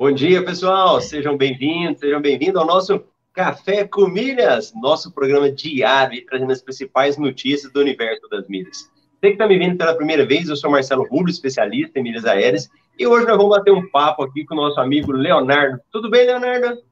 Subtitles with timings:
[0.00, 0.98] Bom dia, pessoal.
[0.98, 3.04] Sejam bem-vindos, sejam bem-vindos ao nosso
[3.34, 8.78] Café com Milhas, nosso programa diário, trazendo as principais notícias do universo das milhas.
[8.78, 12.24] Você que está me vendo pela primeira vez, eu sou Marcelo Rubio, especialista em milhas
[12.24, 15.78] aéreas, e hoje nós vamos bater um papo aqui com o nosso amigo Leonardo.
[15.92, 16.82] Tudo bem, Leonardo?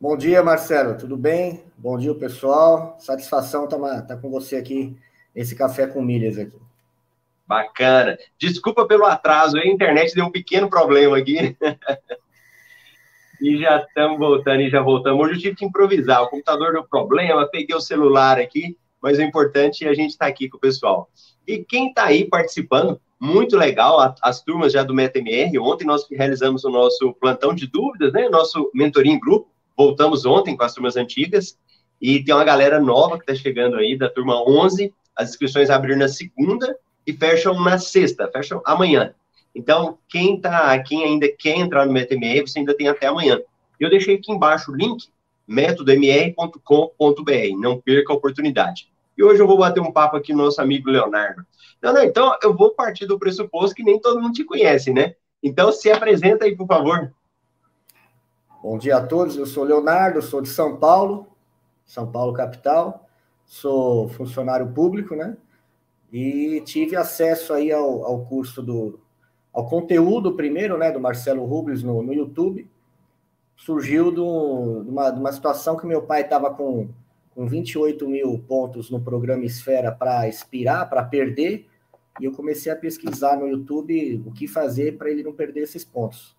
[0.00, 0.96] Bom dia, Marcelo.
[0.96, 1.64] Tudo bem?
[1.76, 2.96] Bom dia, pessoal.
[3.00, 4.96] Satisfação estar tá, tá com você aqui
[5.34, 6.56] nesse Café com Milhas aqui.
[7.46, 8.16] Bacana.
[8.38, 11.56] Desculpa pelo atraso, a internet deu um pequeno problema aqui.
[13.40, 15.26] e já estamos voltando, e já voltamos.
[15.26, 19.22] Hoje eu tive que improvisar, o computador deu problema, peguei o celular aqui, mas o
[19.22, 21.10] importante é a gente estar tá aqui com o pessoal.
[21.46, 26.64] E quem está aí participando, muito legal, as turmas já do MetaMR, ontem nós realizamos
[26.64, 30.96] o nosso plantão de dúvidas, né, nosso mentoria em grupo, voltamos ontem com as turmas
[30.96, 31.58] antigas,
[32.00, 35.98] e tem uma galera nova que está chegando aí, da turma 11, as inscrições abriram
[35.98, 39.14] na segunda, e fecham na sexta, fecham amanhã.
[39.54, 43.40] Então, quem tá, quem ainda quer entrar no MetaMR, você ainda tem até amanhã.
[43.78, 45.08] Eu deixei aqui embaixo o link,
[45.46, 48.90] métodomr.com.br, não perca a oportunidade.
[49.16, 51.44] E hoje eu vou bater um papo aqui com nosso amigo Leonardo.
[51.82, 55.14] Leonardo, então eu vou partir do pressuposto que nem todo mundo te conhece, né?
[55.42, 57.12] Então se apresenta aí, por favor.
[58.62, 61.26] Bom dia a todos, eu sou Leonardo, sou de São Paulo,
[61.84, 63.08] São Paulo capital,
[63.44, 65.36] sou funcionário público, né?
[66.12, 69.00] E tive acesso aí ao, ao curso do
[69.52, 72.68] ao conteúdo primeiro, né, do Marcelo Rubles no, no YouTube.
[73.54, 76.88] Surgiu do, de, uma, de uma situação que meu pai estava com,
[77.34, 81.66] com 28 mil pontos no programa Esfera para expirar, para perder,
[82.18, 85.84] e eu comecei a pesquisar no YouTube o que fazer para ele não perder esses
[85.84, 86.34] pontos.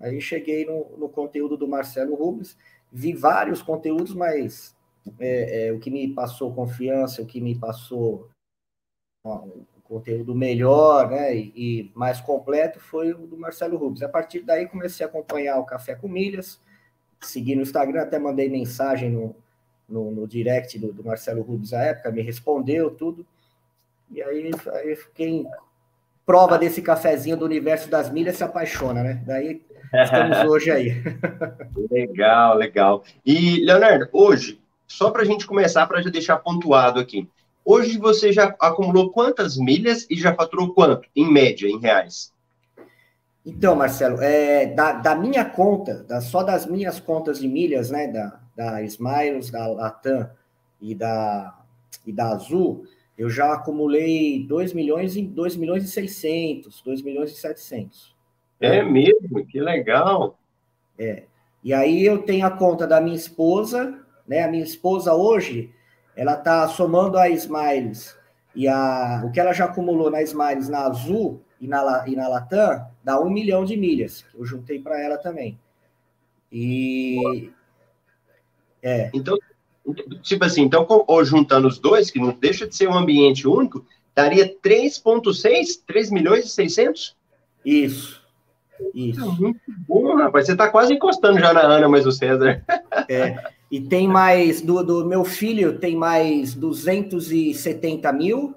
[0.00, 2.56] Aí cheguei no, no conteúdo do Marcelo Rubens,
[2.90, 4.74] vi vários conteúdos, mas
[5.18, 8.28] é, é, o que me passou confiança, o que me passou
[9.24, 14.02] um conteúdo melhor né, e, e, mais completo foi o do Marcelo Rubens.
[14.02, 16.60] A partir daí comecei a acompanhar o Café com Milhas,
[17.20, 19.34] segui no Instagram, até mandei mensagem no,
[19.88, 23.26] no, no direct do, do, Marcelo Rubens à época, me respondeu tudo.
[24.10, 25.46] E aí, aí fiquei
[26.24, 29.22] prova desse cafezinho do universo das milhas, se apaixona, né?
[29.26, 29.62] Daí
[29.92, 31.02] estamos hoje aí.
[31.90, 33.04] legal, legal.
[33.26, 37.28] E, Leonardo, hoje, só para a gente começar, para já deixar pontuado aqui,
[37.72, 42.34] Hoje você já acumulou quantas milhas e já faturou quanto, em média, em reais?
[43.46, 48.08] Então, Marcelo, é, da, da, minha conta, da, só das minhas contas de milhas, né,
[48.08, 50.28] da, da Smiles, da Latam
[50.80, 51.60] e da,
[52.04, 52.86] e da Azul,
[53.16, 58.16] eu já acumulei 2 milhões e 2 milhões e 600, 2 milhões e 700.
[58.58, 59.46] É mesmo?
[59.46, 60.36] Que legal!
[60.98, 61.22] É.
[61.62, 64.42] E aí eu tenho a conta da minha esposa, né?
[64.42, 65.72] A minha esposa hoje,
[66.16, 68.16] ela está somando a Smiles
[68.54, 72.28] e a, o que ela já acumulou na Smiles, na Azul e na, e na
[72.28, 75.58] Latam, dá um milhão de milhas, que eu juntei para ela também.
[76.50, 77.50] E.
[78.82, 79.10] É.
[79.14, 79.38] Então,
[80.22, 83.84] tipo assim, então, ou juntando os dois, que não deixa de ser um ambiente único,
[84.14, 85.82] daria 3,6?
[85.86, 87.16] 3 milhões e 600?
[87.64, 88.20] Isso.
[88.94, 89.32] Isso.
[89.40, 90.46] Muito bom, rapaz.
[90.46, 92.64] Você está quase encostando já na Ana, mas o César.
[93.08, 93.36] É.
[93.70, 98.54] E tem mais, do, do meu filho tem mais 270 mil,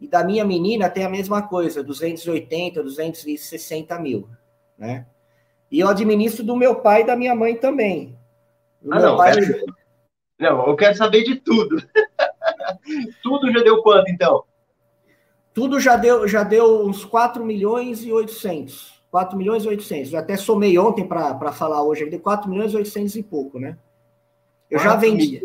[0.00, 4.28] e da minha menina tem a mesma coisa, 280, 260 mil,
[4.76, 5.06] né?
[5.70, 8.16] E eu administro do meu pai e da minha mãe também.
[8.90, 9.32] ah, não, pai...
[9.32, 9.64] quero...
[10.38, 11.82] não, eu quero saber de tudo.
[13.22, 14.44] tudo já deu quanto, então?
[15.54, 18.92] Tudo já deu, já deu uns 4 milhões e 800.
[19.10, 20.12] 4 milhões e 800.
[20.12, 23.78] Eu até somei ontem para falar hoje, deu 4 milhões e 800 e pouco, né?
[24.74, 25.42] Eu já vendi.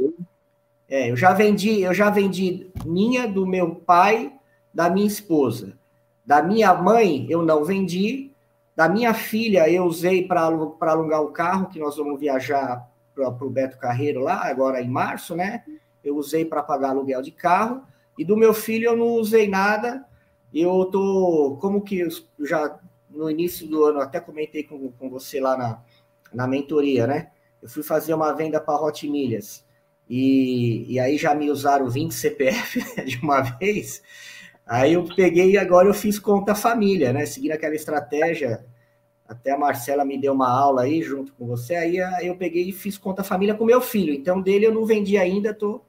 [0.88, 4.34] É, eu já vendi, eu já vendi minha, do meu pai,
[4.74, 5.78] da minha esposa.
[6.26, 8.32] Da minha mãe, eu não vendi.
[8.76, 13.50] Da minha filha, eu usei para alugar o carro, que nós vamos viajar para o
[13.50, 15.64] Beto Carreiro lá, agora em março, né?
[16.04, 17.84] Eu usei para pagar aluguel de carro.
[18.18, 20.04] E do meu filho, eu não usei nada.
[20.52, 22.80] Eu tô, como que eu já
[23.10, 25.82] no início do ano, até comentei com, com você lá na,
[26.34, 27.32] na mentoria, né?
[27.62, 29.66] Eu fui fazer uma venda para Hot Milhas
[30.10, 34.02] e, e aí já me usaram 20 CPF de uma vez.
[34.66, 37.26] Aí eu peguei e agora eu fiz conta família, né?
[37.26, 38.66] Seguindo aquela estratégia.
[39.28, 41.76] Até a Marcela me deu uma aula aí junto com você.
[41.76, 44.12] Aí eu peguei e fiz conta família com meu filho.
[44.12, 45.82] Então dele eu não vendi ainda, tô,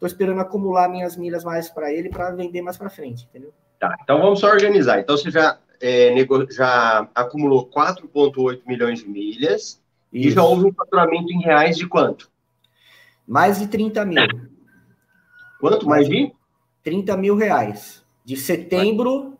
[0.00, 3.52] tô esperando acumular minhas milhas mais para ele para vender mais para frente, entendeu?
[3.78, 4.98] Tá, então vamos só organizar.
[4.98, 6.12] Então você já, é,
[6.50, 9.80] já acumulou 4,8 milhões de milhas
[10.14, 12.30] e já houve um faturamento em reais de quanto?
[13.26, 14.26] Mais de 30 mil.
[15.58, 15.88] Quanto?
[15.88, 16.32] Mais de?
[16.84, 18.04] 30 mil reais.
[18.24, 19.36] De setembro,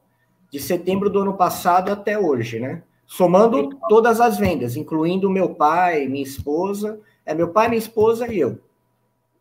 [0.51, 2.83] de setembro do ano passado até hoje, né?
[3.07, 6.99] Somando todas as vendas, incluindo meu pai, minha esposa.
[7.25, 8.59] É meu pai, minha esposa e eu.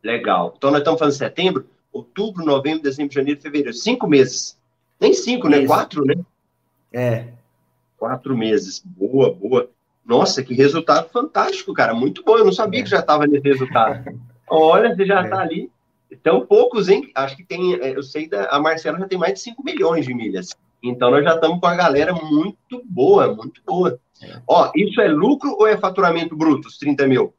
[0.03, 0.53] Legal.
[0.55, 3.73] Então nós estamos falando setembro, outubro, novembro, dezembro, janeiro, fevereiro.
[3.73, 4.59] Cinco meses.
[4.99, 5.57] Nem cinco, né?
[5.57, 5.63] Isso.
[5.63, 5.67] né?
[5.67, 6.15] Quatro, né?
[6.91, 7.27] É.
[7.97, 8.83] Quatro meses.
[8.85, 9.69] Boa, boa.
[10.05, 11.93] Nossa, que resultado fantástico, cara.
[11.93, 12.37] Muito bom.
[12.37, 12.83] Eu não sabia é.
[12.83, 14.19] que já estava nesse resultado.
[14.49, 15.41] Olha, você já está é.
[15.41, 15.71] ali.
[16.21, 17.09] Tão poucos, hein?
[17.15, 17.75] Acho que tem.
[17.75, 18.45] É, eu sei da.
[18.49, 20.49] A Marcela já tem mais de 5 milhões de milhas.
[20.83, 23.97] Então nós já estamos com a galera muito boa, muito boa.
[24.21, 24.41] É.
[24.45, 27.33] Ó, isso é lucro ou é faturamento bruto, os 30 mil?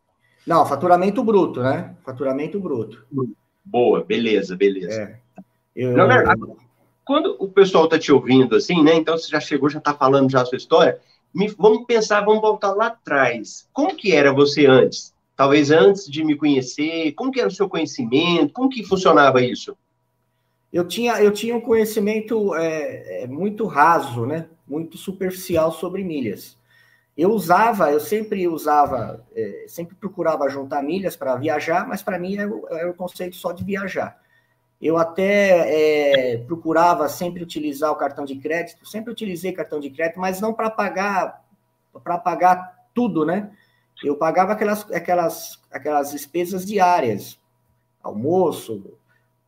[0.47, 1.95] Não, faturamento bruto, né?
[2.05, 3.05] Faturamento bruto.
[3.65, 5.03] Boa, beleza, beleza.
[5.03, 5.43] É.
[5.77, 5.97] Eu...
[5.97, 6.41] Na verdade,
[7.05, 8.95] quando o pessoal está te ouvindo assim, né?
[8.95, 10.99] Então você já chegou, já está falando já a sua história.
[11.59, 13.69] Vamos pensar, vamos voltar lá atrás.
[13.73, 15.13] Como que era você antes?
[15.37, 18.53] Talvez antes de me conhecer, como que era o seu conhecimento?
[18.53, 19.77] Como que funcionava isso?
[20.73, 24.49] Eu tinha, eu tinha um conhecimento é, é muito raso, né?
[24.67, 26.57] Muito superficial sobre milhas.
[27.17, 32.37] Eu usava, eu sempre usava, é, sempre procurava juntar milhas para viajar, mas para mim
[32.37, 34.21] era, era o conceito só de viajar.
[34.85, 40.21] Eu até é, procurava sempre utilizar o cartão de crédito, sempre utilizei cartão de crédito,
[40.21, 41.43] mas não para pagar
[42.03, 43.51] para pagar tudo, né?
[44.03, 47.41] Eu pagava aquelas, aquelas, aquelas despesas diárias,
[48.03, 48.99] almoço,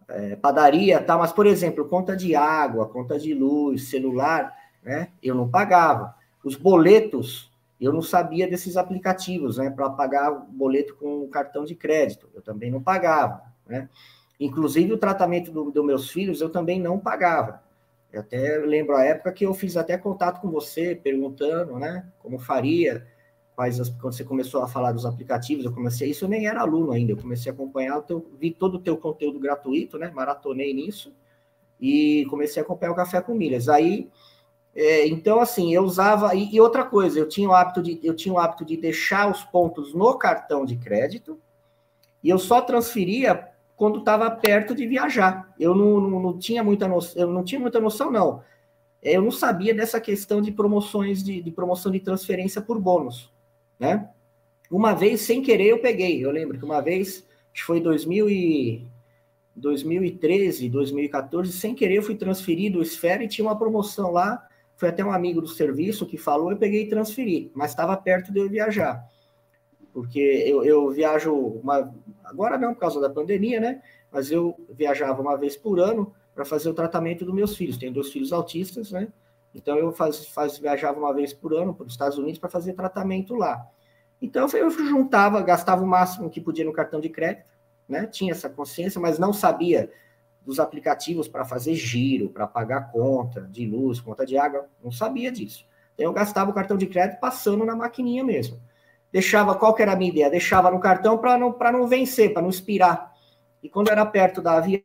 [0.09, 1.19] é, padaria, tá?
[1.19, 5.11] Mas, por exemplo, conta de água, conta de luz, celular, né?
[5.23, 6.15] Eu não pagava.
[6.43, 9.69] Os boletos, eu não sabia desses aplicativos, né?
[9.69, 13.91] Para pagar boleto com cartão de crédito, eu também não pagava, né?
[14.39, 17.63] Inclusive, o tratamento dos do meus filhos eu também não pagava.
[18.13, 22.39] Eu até lembro a época que eu fiz até contato com você, perguntando, né, como
[22.39, 23.07] faria,
[23.55, 26.61] quais as, quando você começou a falar dos aplicativos, eu comecei, isso eu nem era
[26.61, 30.73] aluno ainda, eu comecei a acompanhar, teu, vi todo o teu conteúdo gratuito, né, maratonei
[30.73, 31.13] nisso,
[31.81, 33.69] e comecei a acompanhar o Café com Milhas.
[33.69, 34.11] Aí,
[34.75, 38.15] é, então, assim, eu usava, e, e, outra coisa, eu tinha, o hábito de, eu
[38.15, 41.41] tinha o hábito de deixar os pontos no cartão de crédito,
[42.23, 45.53] e eu só transferia quando estava perto de viajar.
[45.61, 48.43] Eu não, não, não, tinha muita noção, eu não tinha muita noção, não.
[49.03, 53.31] Eu não sabia dessa questão de promoções de, de promoção de transferência por bônus,
[53.79, 54.09] né?
[54.71, 56.25] Uma vez, sem querer, eu peguei.
[56.25, 58.87] Eu lembro que uma vez, acho que foi 2000 e
[59.55, 64.45] 2013, 2014, sem querer, eu fui transferido o Esfera e tinha uma promoção lá.
[64.75, 68.33] Foi até um amigo do serviço que falou, eu peguei e transferi, mas estava perto
[68.33, 69.07] de eu viajar
[69.97, 71.91] porque eu, eu viajo uma,
[72.27, 73.83] agora não por causa da pandemia, né?
[74.11, 77.79] Mas eu viajava uma vez por ano para fazer o tratamento dos meus filhos.
[77.79, 79.09] Tenho dois filhos autistas, né?
[79.55, 82.75] Então eu faz, faz, viajava uma vez por ano para os Estados Unidos para fazer
[82.75, 83.67] tratamento lá.
[84.21, 87.51] Então eu juntava, gastava o máximo que podia no cartão de crédito,
[87.89, 88.07] né?
[88.07, 89.91] Tinha essa consciência, mas não sabia
[90.45, 95.33] dos aplicativos para fazer giro, para pagar conta de luz, conta de água, não sabia
[95.33, 95.67] disso.
[95.95, 98.61] Então eu gastava o cartão de crédito passando na maquininha mesmo
[99.17, 100.29] deixava, qual que era a minha ideia?
[100.29, 103.15] Deixava no cartão para não, não vencer, para não expirar.
[103.63, 104.85] E quando era perto da via,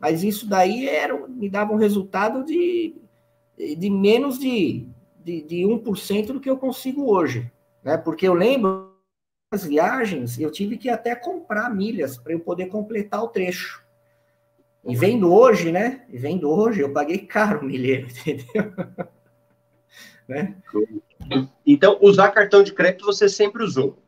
[0.00, 2.96] mas isso daí era, me dava um resultado de,
[3.58, 4.88] de menos de,
[5.22, 7.52] de, de 1% do que eu consigo hoje.
[7.84, 7.98] Né?
[7.98, 8.96] Porque eu lembro
[9.52, 13.84] das viagens, eu tive que até comprar milhas para eu poder completar o trecho.
[14.82, 16.06] E vendo hoje, né?
[16.08, 18.72] E vendo hoje, eu paguei caro o milheiro, entendeu?
[20.28, 20.54] Né?
[21.66, 23.98] Então, usar cartão de crédito você sempre usou?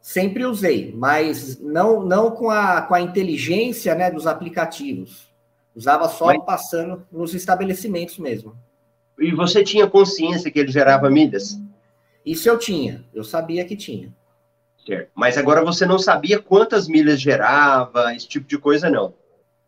[0.00, 5.28] Sempre usei, mas não, não com, a, com a inteligência né, dos aplicativos.
[5.74, 6.44] Usava só mas...
[6.44, 8.56] passando nos estabelecimentos mesmo.
[9.18, 11.60] E você tinha consciência que ele gerava milhas?
[12.24, 14.12] Isso eu tinha, eu sabia que tinha.
[14.86, 15.10] Certo.
[15.14, 19.14] Mas agora você não sabia quantas milhas gerava, esse tipo de coisa, não?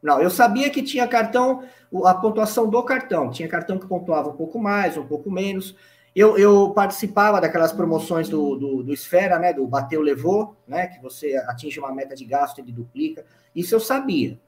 [0.03, 1.63] Não, eu sabia que tinha cartão,
[2.05, 3.31] a pontuação do cartão.
[3.31, 5.77] Tinha cartão que pontuava um pouco mais, um pouco menos.
[6.15, 9.53] Eu, eu participava daquelas promoções do, do, do, Esfera, né?
[9.53, 10.89] Do Bateu Levou, né?
[10.89, 13.25] Que você atinge uma meta de gasto ele duplica.
[13.55, 14.39] Isso eu sabia.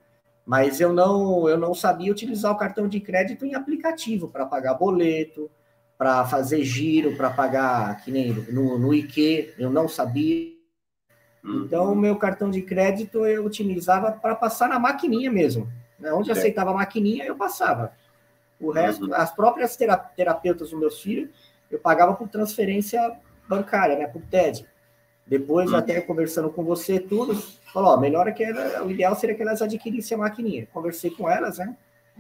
[0.45, 4.75] Mas eu não, eu não sabia utilizar o cartão de crédito em aplicativo para pagar
[4.75, 5.51] boleto,
[5.97, 10.54] para fazer giro, para pagar, que nem no, no IQ, eu não sabia.
[11.45, 15.71] Então, o meu cartão de crédito eu utilizava para passar na maquininha mesmo.
[15.99, 16.11] Né?
[16.13, 17.93] Onde aceitava a maquininha, eu passava.
[18.59, 19.15] O resto, uhum.
[19.15, 21.29] as próprias terapeutas dos meus filhos,
[21.71, 24.67] eu pagava por transferência bancária, né, por TED.
[25.27, 25.77] Depois, hum.
[25.77, 27.35] até conversando com você, tudo,
[27.73, 30.69] falou, ó, melhor é que ela, o ideal seria que elas adquirissem a maquininha.
[30.73, 31.77] Conversei com elas, né?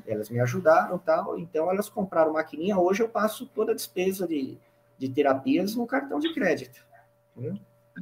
[0.06, 2.78] Elas me ajudaram tal, então elas compraram maquininha.
[2.78, 4.58] Hoje eu passo toda a despesa de,
[4.98, 6.84] de terapias no cartão de crédito.
[7.36, 7.54] Né?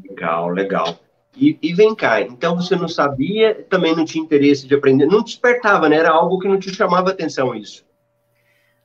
[0.09, 0.99] Legal, legal.
[1.35, 5.23] E, e, vem cá, então você não sabia, também não tinha interesse de aprender, não
[5.23, 5.97] despertava, né?
[5.97, 7.87] Era algo que não te chamava atenção isso.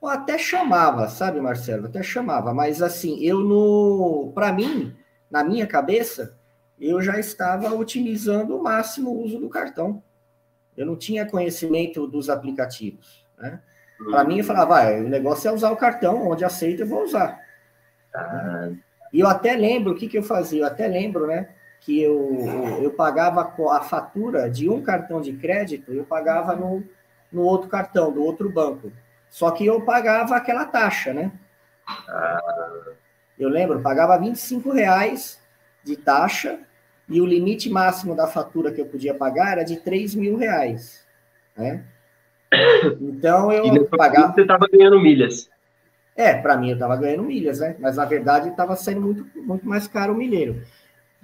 [0.02, 1.88] até chamava, sabe, Marcelo?
[1.88, 4.32] Até chamava, mas assim, eu no.
[4.34, 4.96] Para mim,
[5.30, 6.38] na minha cabeça,
[6.80, 10.02] eu já estava otimizando o máximo o uso do cartão.
[10.76, 13.26] Eu não tinha conhecimento dos aplicativos.
[13.38, 13.60] Né?
[14.10, 17.04] Para mim, eu falava, ah, o negócio é usar o cartão, onde aceita eu vou
[17.04, 17.42] usar.
[18.16, 18.70] Ah.
[19.12, 20.62] E eu até lembro, o que, que eu fazia?
[20.62, 21.50] Eu até lembro, né?
[21.82, 26.84] Que eu, eu pagava a fatura de um cartão de crédito, eu pagava no,
[27.32, 28.92] no outro cartão, do outro banco.
[29.30, 31.32] Só que eu pagava aquela taxa, né?
[33.38, 35.40] Eu lembro, pagava 25 reais
[35.84, 36.60] de taxa
[37.08, 41.06] e o limite máximo da fatura que eu podia pagar era de 3 mil reais.
[41.56, 41.84] Né?
[43.00, 44.34] Então eu pagava.
[44.34, 45.50] Você estava ganhando milhas.
[46.16, 47.76] É, para mim eu estava ganhando milhas, né?
[47.80, 50.64] Mas na verdade estava sendo muito, muito mais caro o milheiro.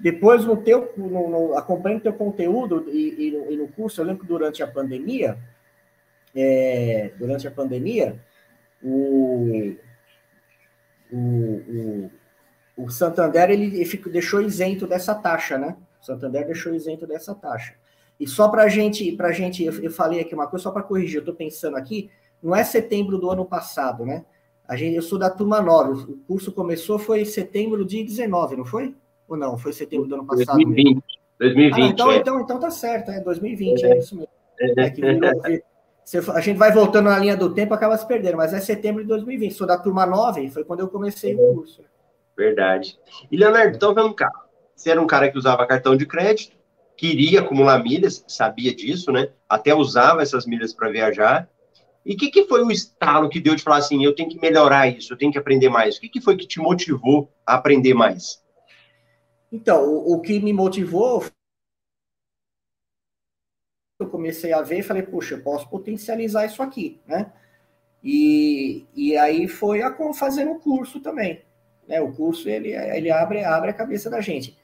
[0.04, 4.02] Depois, no teu, no, no, acompanhando o teu conteúdo e, e, no, e, no, curso,
[4.02, 5.40] eu lembro que durante a pandemia,
[6.36, 8.20] é, durante a pandemia,
[8.84, 9.76] o,
[11.12, 12.12] o, o
[12.76, 15.78] o Santander ele, ele deixou isento dessa taxa, né?
[16.02, 17.76] O Santander deixou isento dessa taxa.
[18.20, 21.18] E só para gente, para gente, eu, eu falei aqui uma coisa só para corrigir.
[21.18, 22.10] Eu estou pensando aqui,
[22.42, 24.26] não é setembro do ano passado, né?
[24.68, 26.12] A gente, eu sou da turma 9.
[26.12, 28.96] O curso começou foi setembro de 19, não foi?
[29.28, 29.58] Ou não?
[29.58, 30.56] Foi setembro do ano passado?
[30.56, 31.04] 2020.
[31.40, 32.18] 2020 ah, então, é.
[32.18, 34.30] então, então tá certo, é 2020, é, é isso mesmo.
[34.60, 35.32] É que virou,
[36.34, 39.08] a gente vai voltando na linha do tempo, acaba se perdendo, mas é setembro de
[39.08, 39.54] 2020.
[39.54, 41.82] Sou da turma 9, foi quando eu comecei o curso.
[42.36, 43.00] Verdade.
[43.32, 44.32] E, Leonardo, então vamos cá.
[44.76, 46.58] Você era um cara que usava cartão de crédito,
[46.98, 49.30] queria acumular milhas, sabia disso, né?
[49.48, 51.50] Até usava essas milhas para viajar.
[52.06, 54.40] E o que, que, foi o estalo que deu de falar assim, eu tenho que
[54.40, 55.96] melhorar isso, eu tenho que aprender mais?
[55.96, 58.43] O que, que foi que te motivou a aprender mais?
[59.54, 61.24] Então, o, o que me motivou
[64.00, 67.32] eu comecei a ver e falei, puxa, eu posso potencializar isso aqui, né?
[68.04, 71.42] E, e aí foi a, fazendo o curso também.
[71.88, 72.02] Né?
[72.02, 74.58] O curso ele, ele abre, abre a cabeça da gente.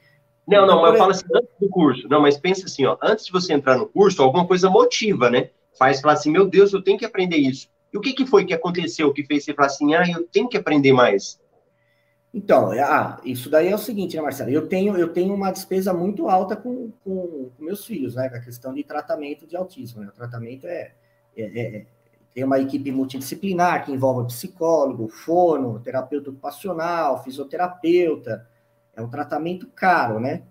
[0.46, 2.08] Não, não, então, mas eu falo assim, antes do curso.
[2.08, 5.50] Não, mas pensa assim, ó, antes de você entrar no curso, alguma coisa motiva, né?
[5.78, 7.70] Faz falar assim, meu Deus, eu tenho que aprender isso.
[7.92, 10.48] E o que, que foi que aconteceu que fez você falar assim, ah, eu tenho
[10.48, 11.40] que aprender mais?
[12.32, 14.50] Então, é, ah, isso daí é o seguinte, né, Marcelo?
[14.50, 18.26] Eu tenho, eu tenho uma despesa muito alta com, com, com meus filhos, né?
[18.26, 20.02] A questão de tratamento de autismo.
[20.02, 20.08] Né?
[20.08, 20.92] O tratamento é,
[21.36, 21.86] é, é
[22.32, 28.46] tem uma equipe multidisciplinar que envolve psicólogo, fono, terapeuta ocupacional, fisioterapeuta.
[28.94, 30.42] É um tratamento caro, né?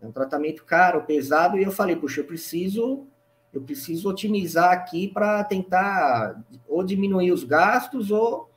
[0.00, 3.06] É um tratamento caro, pesado, e eu falei, puxa, eu preciso,
[3.52, 8.48] eu preciso otimizar aqui para tentar ou diminuir os gastos ou,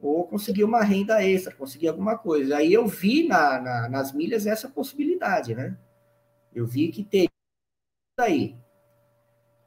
[0.00, 2.56] ou conseguir uma renda extra, conseguir alguma coisa.
[2.56, 5.76] Aí eu vi na, na nas milhas essa possibilidade, né?
[6.54, 7.28] Eu vi que teria
[8.18, 8.56] aí.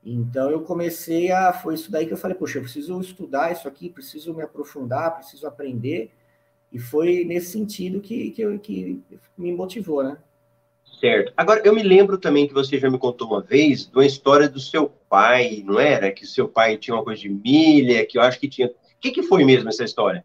[0.03, 1.53] Então eu comecei a.
[1.53, 5.15] Foi isso daí que eu falei, poxa, eu preciso estudar isso aqui, preciso me aprofundar,
[5.15, 6.11] preciso aprender.
[6.71, 9.03] E foi nesse sentido que, que, que
[9.37, 10.17] me motivou, né?
[10.99, 11.31] Certo.
[11.37, 14.49] Agora, eu me lembro também que você já me contou uma vez de uma história
[14.49, 16.11] do seu pai, não era?
[16.11, 18.71] Que seu pai tinha uma coisa de milha, que eu acho que tinha.
[19.03, 20.23] Que, que foi mesmo essa história?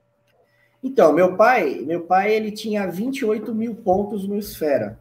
[0.81, 5.01] Então, meu pai, meu pai, ele tinha 28 mil pontos no Esfera,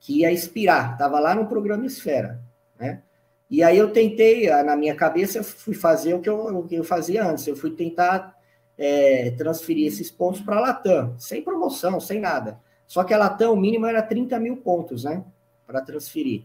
[0.00, 2.42] que ia expirar, estava lá no programa Esfera,
[2.76, 3.04] né?
[3.48, 6.74] E aí eu tentei, na minha cabeça, eu fui fazer o que eu, o que
[6.74, 7.46] eu fazia antes.
[7.46, 8.36] Eu fui tentar
[8.76, 12.58] é, transferir esses pontos para a Latam, sem promoção, sem nada.
[12.88, 15.22] Só que a Latam, o mínimo era 30 mil pontos, né?
[15.64, 16.42] Para transferir.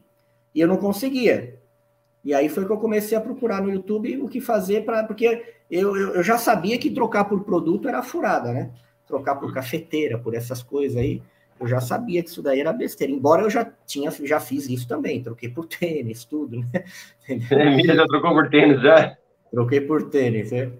[0.53, 1.59] E eu não conseguia.
[2.23, 5.03] E aí foi que eu comecei a procurar no YouTube o que fazer para.
[5.03, 8.71] Porque eu, eu, eu, já sabia que trocar por produto era furada, né?
[9.07, 11.21] Trocar por cafeteira, por essas coisas aí
[11.61, 14.87] eu já sabia que isso daí era besteira, embora eu já tinha, já fiz isso
[14.87, 16.83] também, troquei por tênis, tudo, né?
[17.29, 19.15] É, já trocou por tênis, já?
[19.51, 20.71] Troquei por tênis, né?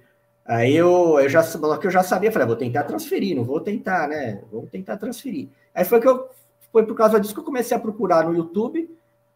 [0.44, 1.44] Aí eu, eu já,
[1.78, 4.42] que eu já sabia, falei, ah, vou tentar transferir, não vou tentar, né?
[4.52, 5.50] Vou tentar transferir.
[5.74, 6.28] Aí foi que eu,
[6.72, 8.90] foi por causa disso que eu comecei a procurar no YouTube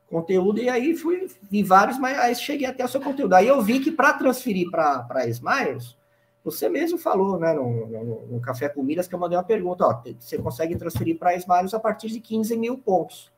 [0.10, 3.34] conteúdo, e aí fui, vi vários, mas aí cheguei até o seu conteúdo.
[3.34, 5.98] Aí eu vi que para transferir para Smiles,
[6.44, 9.86] você mesmo falou, né, no, no, no, Café com Milhas, que eu mandei uma pergunta,
[9.86, 13.34] ó, você consegue transferir para Smiles a partir de 15 mil pontos.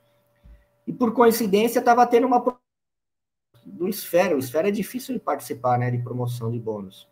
[0.85, 2.43] E por coincidência, estava tendo uma
[3.65, 4.35] do Esfera.
[4.35, 7.07] O Esfera é difícil de participar, né, de promoção de bônus.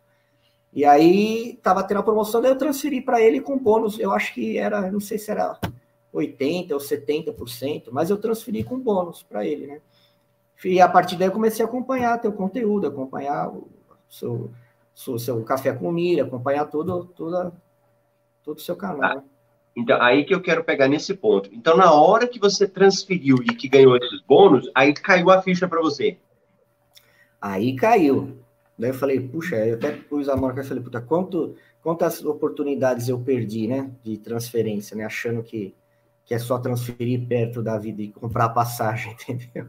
[0.72, 4.34] E aí, estava tendo a promoção, daí eu transferi para ele com bônus, eu acho
[4.34, 5.58] que era, não sei se era
[6.16, 9.80] 80% ou 70%, mas eu transferi com bônus para ele, né.
[10.64, 13.68] E a partir daí eu comecei a acompanhar teu conteúdo, acompanhar o
[14.08, 14.50] seu
[14.96, 17.52] seu, seu café com milha, acompanhar todo, toda,
[18.42, 19.18] todo o seu canal.
[19.18, 19.22] Ah,
[19.76, 21.50] então, aí que eu quero pegar nesse ponto.
[21.52, 25.68] Então, na hora que você transferiu e que ganhou esses bônus, aí caiu a ficha
[25.68, 26.16] para você.
[27.38, 28.38] Aí caiu.
[28.78, 33.08] Daí eu falei, puxa, eu até pus a marca e falei, puta, quanto, quantas oportunidades
[33.08, 35.74] eu perdi, né, de transferência, né, achando que,
[36.26, 39.68] que é só transferir perto da vida e comprar passagem, entendeu?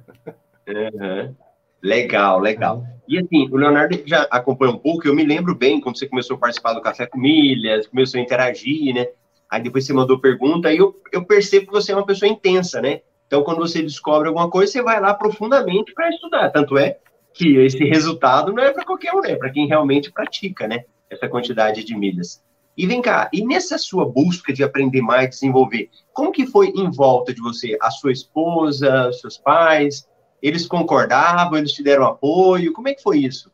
[0.68, 1.36] Uhum.
[1.82, 2.84] Legal, legal.
[3.08, 6.36] E assim, o Leonardo já acompanha um pouco, eu me lembro bem quando você começou
[6.36, 9.08] a participar do Café com Milhas, começou a interagir, né?
[9.50, 12.82] Aí depois você mandou pergunta, e eu, eu percebo que você é uma pessoa intensa,
[12.82, 13.02] né?
[13.28, 16.50] Então, quando você descobre alguma coisa, você vai lá profundamente para estudar.
[16.50, 16.98] Tanto é
[17.34, 20.86] que esse resultado não é para qualquer um, é para quem realmente pratica, né?
[21.10, 22.42] Essa quantidade de milhas.
[22.78, 26.92] E vem cá, e nessa sua busca de aprender mais, desenvolver, como que foi em
[26.92, 27.76] volta de você?
[27.82, 30.08] A sua esposa, seus pais,
[30.44, 32.72] eles concordavam, eles te deram apoio?
[32.72, 33.52] Como é que foi isso?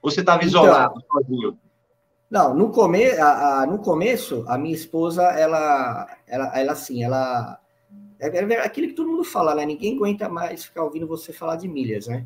[0.00, 1.58] Ou você estava isolado, então, sozinho?
[2.30, 7.58] Não, no, come, a, a, no começo, a minha esposa, ela, ela, ela assim, ela...
[8.20, 9.66] É, é aquilo que todo mundo fala, né?
[9.66, 12.24] Ninguém aguenta mais ficar ouvindo você falar de milhas, né?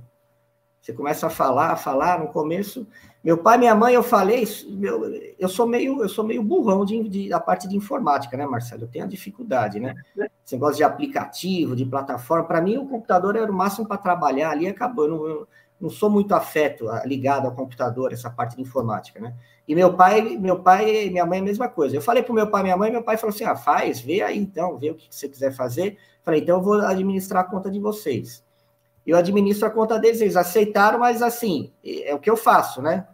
[0.82, 2.86] Você começa a falar, a falar, no começo...
[3.22, 4.44] Meu pai minha mãe, eu falei,
[4.80, 8.46] eu, eu sou meio eu sou meio burrão de, de, da parte de informática, né,
[8.46, 8.84] Marcelo?
[8.84, 9.94] Eu tenho a dificuldade, né?
[10.44, 14.50] Esse negócio de aplicativo, de plataforma, para mim o computador era o máximo para trabalhar
[14.50, 15.06] ali acabou.
[15.06, 15.48] Eu não, eu
[15.80, 19.34] não sou muito afeto, ligado ao computador, essa parte de informática, né?
[19.66, 21.96] E meu pai, meu pai e minha mãe a mesma coisa.
[21.96, 24.22] Eu falei para meu pai e minha mãe, meu pai falou assim: ah, faz, vê
[24.22, 25.98] aí então, vê o que você quiser fazer.
[26.22, 28.46] Falei, então eu vou administrar a conta de vocês
[29.10, 33.06] eu administro a conta deles, eles aceitaram, mas assim, é o que eu faço, né?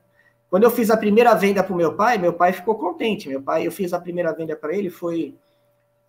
[0.50, 3.28] Quando eu fiz a primeira venda para o meu pai, meu pai ficou contente.
[3.28, 5.36] Meu pai, eu fiz a primeira venda para ele, foi,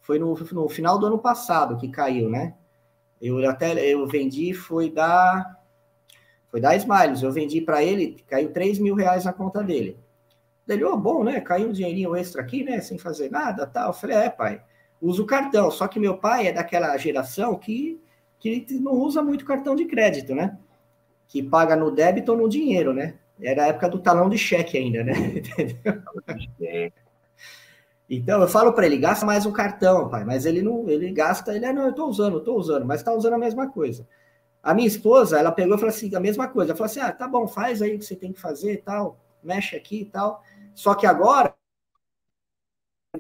[0.02, 2.56] foi no, no, final do ano passado que caiu, né?
[3.22, 5.56] Eu até eu vendi, foi da
[6.50, 10.00] foi da Smiles, eu vendi para ele, caiu 3 mil reais na conta dele.
[10.68, 11.42] Ele, oh, bom, né?
[11.42, 12.82] Caiu um dinheirinho extra aqui, né?
[12.82, 13.90] Sem fazer nada, tal.
[13.90, 14.62] Eu falei, é, pai,
[15.00, 15.70] uso o cartão.
[15.70, 18.02] Só que meu pai é daquela geração que
[18.46, 20.58] que não usa muito cartão de crédito, né?
[21.28, 23.16] Que paga no débito ou no dinheiro, né?
[23.42, 25.14] Era a época do talão de cheque ainda, né?
[28.08, 31.56] Então eu falo para ele, gasta mais um cartão, pai, mas ele não, ele gasta,
[31.56, 34.08] ele é, não, eu tô usando, tô usando, mas tá usando a mesma coisa.
[34.62, 37.12] A minha esposa, ela pegou e falou assim, a mesma coisa, ela falou assim, ah,
[37.12, 40.06] tá bom, faz aí o que você tem que fazer e tal, mexe aqui e
[40.06, 40.44] tal.
[40.76, 41.52] Só que agora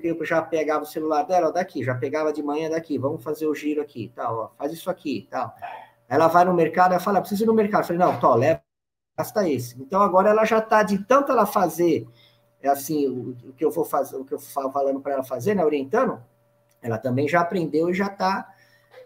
[0.03, 3.47] eu já pegava o celular dela, ó, daqui, já pegava de manhã daqui, vamos fazer
[3.47, 5.53] o giro aqui, tal, ó, faz isso aqui, tal.
[6.07, 7.81] Ela vai no mercado, ela fala, preciso ir no mercado.
[7.81, 8.61] Eu falei, não, tô, leva,
[9.17, 9.81] gasta esse.
[9.81, 12.07] Então agora ela já está de tanto ela fazer,
[12.61, 15.23] é assim, o, o, que eu vou fazer, o que eu falo falando para ela
[15.23, 16.21] fazer, né, orientando,
[16.81, 18.51] ela também já aprendeu e já está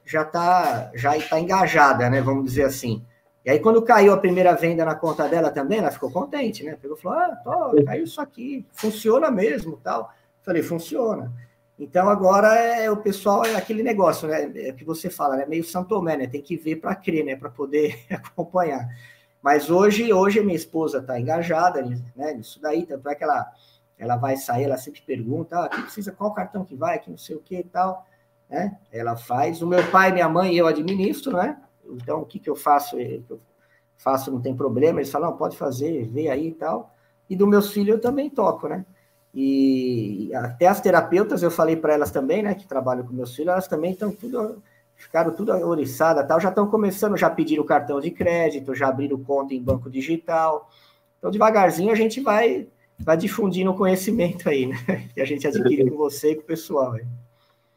[0.05, 3.05] já tá, já está engajada, né, vamos dizer assim.
[3.45, 6.77] E aí, quando caiu a primeira venda na conta dela também, ela ficou contente, né?
[6.79, 10.11] Pegou e falou: Ah, tô, caiu isso aqui, funciona mesmo tal.
[10.41, 11.31] Falei, funciona.
[11.77, 14.51] Então agora é o pessoal é aquele negócio, né?
[14.55, 15.45] É que você fala, né?
[15.45, 16.27] Meio Santomé, né?
[16.27, 17.35] Tem que ver para crer, né?
[17.35, 18.89] Para poder acompanhar.
[19.41, 21.81] Mas hoje, hoje minha esposa está engajada
[22.15, 23.49] né, nisso daí, tanto é que ela,
[23.97, 27.17] ela vai sair, ela sempre pergunta, ah, que precisa, qual cartão que vai, que não
[27.17, 28.05] sei o que e tal,
[28.49, 28.77] né?
[28.91, 29.61] Ela faz.
[29.61, 31.57] O meu pai, minha mãe eu administro, né?
[31.85, 32.99] Então, o que, que eu faço?
[32.99, 33.39] Eu
[33.97, 34.99] faço, não tem problema.
[34.99, 36.93] Eles falam, não, pode fazer, vê aí e tal.
[37.29, 38.85] E do meus filhos eu também toco, né?
[39.33, 43.51] E até as terapeutas, eu falei para elas também, né, que trabalham com meus filhos,
[43.51, 44.61] elas também estão tudo,
[44.95, 49.53] ficaram tudo oriçadas, tal, já estão começando, já pediram cartão de crédito, já abriram conta
[49.53, 50.69] em banco digital.
[51.17, 55.89] Então, devagarzinho, a gente vai, vai difundindo o conhecimento aí, né, que a gente adquire
[55.89, 56.93] com você e com o pessoal.
[56.93, 57.05] Aí.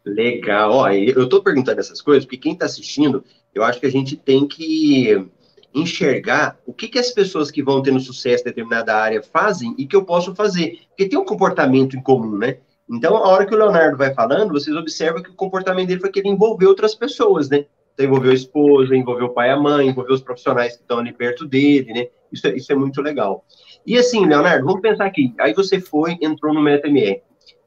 [0.05, 0.73] Legal.
[0.73, 3.23] Ó, eu estou perguntando essas coisas porque quem está assistindo,
[3.55, 5.29] eu acho que a gente tem que
[5.75, 9.87] enxergar o que, que as pessoas que vão tendo sucesso em determinada área fazem e
[9.87, 10.81] que eu posso fazer.
[10.89, 12.59] Porque tem um comportamento em comum, né?
[12.91, 16.11] Então, a hora que o Leonardo vai falando, vocês observam que o comportamento dele foi
[16.11, 17.65] que ele envolveu outras pessoas, né?
[17.95, 20.99] Então, envolveu a esposa, envolveu o pai e a mãe, envolveu os profissionais que estão
[20.99, 22.09] ali perto dele, né?
[22.31, 23.45] Isso é, isso é muito legal.
[23.87, 25.35] E assim, Leonardo, vamos pensar aqui.
[25.39, 27.23] Aí você foi, entrou no MetaMR.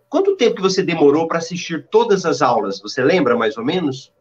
[0.09, 2.79] Quanto tempo que você demorou para assistir todas as aulas?
[2.81, 4.13] Você lembra, mais ou menos?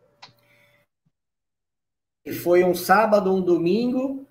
[2.32, 4.26] Foi um sábado, um domingo,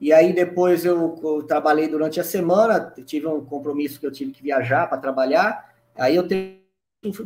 [0.00, 4.32] e aí depois eu, eu, trabalhei durante a semana, tive um compromisso que eu tive
[4.32, 5.74] que viajar para trabalhar.
[5.96, 6.58] Aí eu tenho,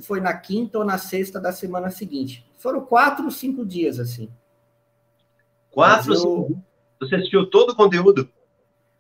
[0.01, 2.47] foi na quinta ou na sexta da semana seguinte.
[2.59, 4.31] Foram quatro, cinco dias assim.
[5.71, 6.63] Quatro, eu, cinco.
[7.01, 8.29] Você assistiu todo o conteúdo?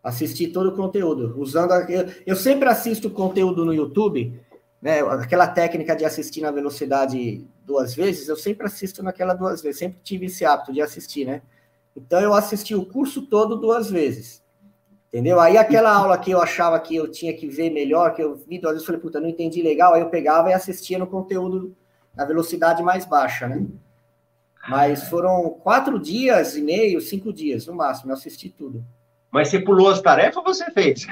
[0.03, 4.41] Assisti todo o conteúdo, usando eu, eu sempre assisto conteúdo no YouTube
[4.83, 9.79] né, aquela técnica de assistir na velocidade duas vezes, eu sempre assisto naquela duas vezes,
[9.79, 11.43] sempre tive esse hábito de assistir, né?
[11.97, 14.43] Então eu assisti o curso todo duas vezes.
[15.09, 15.39] Entendeu?
[15.39, 18.59] Aí aquela aula que eu achava que eu tinha que ver melhor, que eu vi
[18.59, 21.77] duas vezes, falei, puta, não entendi legal, aí eu pegava e assistia no conteúdo
[22.17, 23.67] na velocidade mais baixa, né?
[24.69, 28.85] Mas foram quatro dias e meio, cinco dias no máximo, eu assisti tudo.
[29.31, 31.07] Mas você pulou as tarefas ou você fez?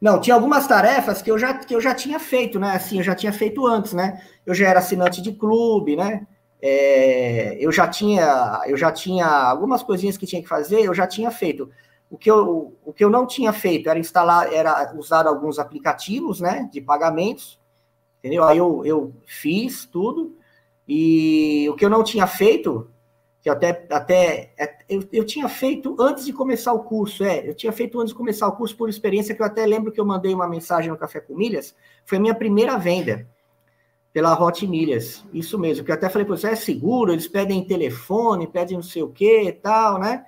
[0.00, 2.72] Não, tinha algumas tarefas que eu já, que eu já tinha feito, né?
[2.72, 4.22] Assim, eu já tinha feito antes, né?
[4.46, 6.26] Eu já era assinante de clube, né?
[6.62, 11.06] É, eu já tinha, eu já tinha algumas coisinhas que tinha que fazer, eu já
[11.06, 11.68] tinha feito.
[12.10, 16.40] O que eu, o que eu não tinha feito era instalar, era usar alguns aplicativos,
[16.40, 16.68] né?
[16.72, 17.58] De pagamentos,
[18.20, 18.44] entendeu?
[18.44, 20.36] Aí eu, eu fiz tudo.
[20.86, 22.88] E o que eu não tinha feito
[23.48, 27.54] que até, até é, eu, eu tinha feito antes de começar o curso, é, eu
[27.54, 30.04] tinha feito antes de começar o curso por experiência, que eu até lembro que eu
[30.04, 33.26] mandei uma mensagem no Café com Milhas, foi a minha primeira venda
[34.12, 37.64] pela Hot Milhas, isso mesmo, que eu até falei para você, é seguro, eles pedem
[37.64, 40.24] telefone, pedem não sei o que e tal, né?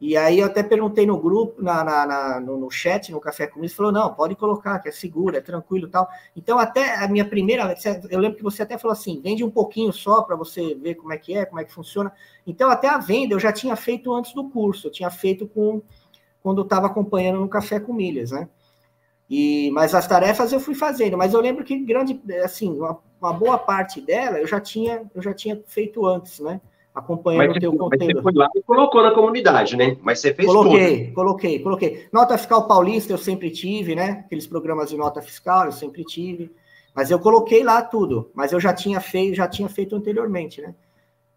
[0.00, 3.48] E aí eu até perguntei no grupo, na, na, na no, no, chat, no Café
[3.48, 6.08] Comigo, falou, não, pode colocar, que é seguro, é tranquilo tal.
[6.36, 7.74] Então, até a minha primeira,
[8.08, 11.12] eu lembro que você até falou assim, vende um pouquinho só para você ver como
[11.12, 12.12] é que é, como é que funciona.
[12.46, 15.82] Então, até a venda eu já tinha feito antes do curso, eu tinha feito com
[16.40, 18.48] quando eu estava acompanhando no Café com Milhas, né?
[19.28, 23.32] E, mas as tarefas eu fui fazendo, mas eu lembro que grande, assim, uma, uma
[23.32, 26.60] boa parte dela eu já tinha, eu já tinha feito antes, né?
[26.98, 28.12] Acompanhando o teu conteúdo.
[28.14, 29.96] Você foi lá e colocou na comunidade, né?
[30.02, 31.14] Mas você fez Coloquei, tudo.
[31.14, 32.08] coloquei, coloquei.
[32.12, 34.24] Nota fiscal paulista eu sempre tive, né?
[34.26, 36.50] Aqueles programas de nota fiscal eu sempre tive.
[36.94, 40.74] Mas eu coloquei lá tudo, mas eu já tinha feito, já tinha feito anteriormente, né?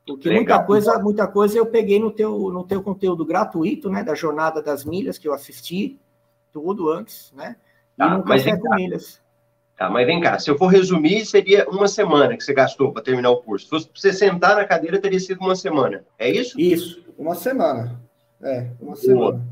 [0.05, 0.41] Porque Legal.
[0.43, 4.03] muita coisa, muita coisa eu peguei no teu, no teu conteúdo gratuito, né?
[4.03, 5.99] Da jornada das milhas que eu assisti,
[6.51, 7.55] tudo antes, né?
[7.95, 9.20] E tá, no café com milhas.
[9.81, 13.01] Tá, mas vem cá, se eu for resumir, seria uma semana que você gastou para
[13.01, 13.65] terminar o curso.
[13.65, 16.05] Se fosse para você sentar na cadeira, teria sido uma semana.
[16.19, 16.61] É isso?
[16.61, 17.99] Isso, uma semana.
[18.43, 18.95] É, uma boa.
[18.95, 19.47] semana.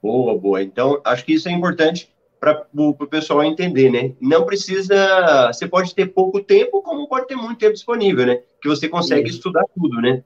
[0.00, 0.62] Boa, boa.
[0.62, 2.08] Então, acho que isso é importante
[2.38, 4.12] para o pessoal entender, né?
[4.20, 5.48] Não precisa.
[5.48, 8.42] Você pode ter pouco tempo, como pode ter muito tempo disponível, né?
[8.62, 9.38] Que você consegue isso.
[9.38, 10.22] estudar tudo, né?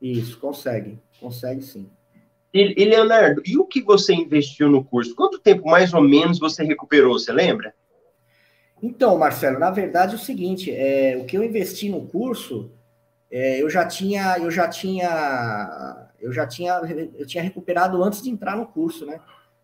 [0.00, 0.98] Isso, consegue.
[1.20, 1.86] Consegue sim.
[2.54, 5.14] E, e, Leonardo, e o que você investiu no curso?
[5.14, 7.18] Quanto tempo mais ou menos você recuperou?
[7.18, 7.74] Você lembra?
[8.82, 12.70] Então, Marcelo, na verdade é o seguinte, é, o que eu investi no curso,
[13.30, 16.80] é, eu já tinha, eu já tinha, eu já tinha,
[17.14, 19.18] eu tinha recuperado antes de entrar no curso, né?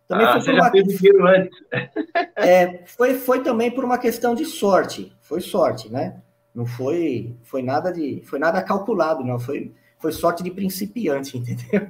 [0.08, 0.70] Também ah, foi você já uma...
[0.70, 1.58] fez dinheiro antes.
[2.34, 6.20] É, foi, foi também por uma questão de sorte, foi sorte, né?
[6.52, 11.88] Não foi, foi nada de, foi nada calculado, não, foi, foi sorte de principiante, entendeu?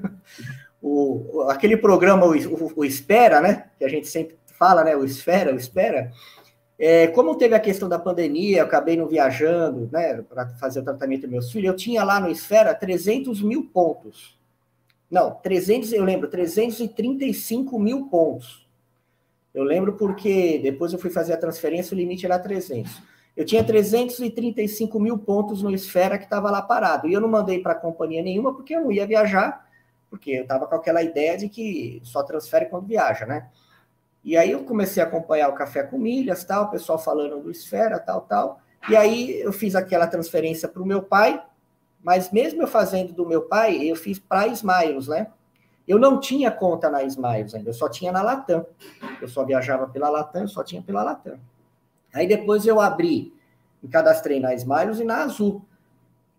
[0.81, 3.65] O, aquele programa, o, o, o Espera, né?
[3.79, 4.95] Que a gente sempre fala, né?
[4.95, 6.13] O Esfera, o Espera
[6.85, 10.83] é, como teve a questão da pandemia, eu acabei não viajando, né, para fazer o
[10.83, 14.37] tratamento dos meus filhos, eu tinha lá no Esfera 300 mil pontos.
[15.09, 18.67] Não, 300, eu lembro, 335 mil pontos.
[19.55, 23.01] Eu lembro porque depois eu fui fazer a transferência, o limite era 300.
[23.37, 27.07] Eu tinha 335 mil pontos no Esfera que estava lá parado.
[27.07, 29.71] E eu não mandei para companhia nenhuma porque eu não ia viajar,
[30.11, 33.51] porque eu estava com aquela ideia de que só transfere quando viaja, né?
[34.25, 37.51] E aí eu comecei a acompanhar o Café com Milhas, tal, o pessoal falando do
[37.51, 38.61] Esfera, tal, tal.
[38.89, 41.43] E aí eu fiz aquela transferência para o meu pai,
[42.03, 45.29] mas mesmo eu fazendo do meu pai, eu fiz para Smiles, né?
[45.87, 48.65] Eu não tinha conta na Smiles ainda, eu só tinha na Latam.
[49.21, 51.39] Eu só viajava pela Latam, só tinha pela Latam.
[52.15, 53.33] Aí depois eu abri,
[53.83, 55.65] me cadastrei na Smiles e na Azul.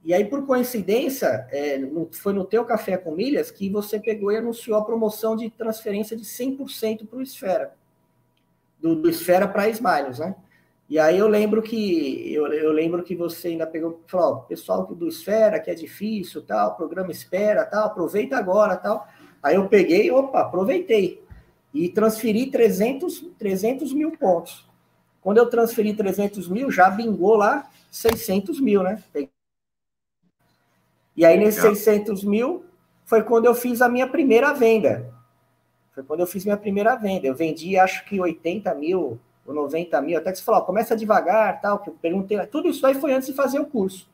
[0.03, 4.31] E aí, por coincidência, é, no, foi no teu Café com Milhas que você pegou
[4.31, 7.73] e anunciou a promoção de transferência de 100% para o Esfera.
[8.79, 10.35] Do, do Esfera para Smiles, né?
[10.89, 14.85] E aí eu lembro que eu, eu lembro que você ainda pegou, falou, ó, pessoal
[14.85, 19.07] do Esfera, que é difícil, tal, programa espera, tal, aproveita agora, tal.
[19.41, 21.23] Aí eu peguei, opa, aproveitei.
[21.73, 24.67] E transferi 300, 300 mil pontos.
[25.21, 29.01] Quando eu transferi 300 mil, já bingou lá 600 mil, né?
[29.13, 29.29] Peguei
[31.15, 32.65] e aí, nesses 600 mil,
[33.05, 35.13] foi quando eu fiz a minha primeira venda.
[35.93, 37.27] Foi quando eu fiz minha primeira venda.
[37.27, 40.17] Eu vendi, acho que 80 mil ou 90 mil.
[40.17, 41.79] Até que você falou, começa devagar, tal.
[41.79, 42.43] Que eu perguntei.
[42.47, 44.09] Tudo isso aí foi antes de fazer o curso.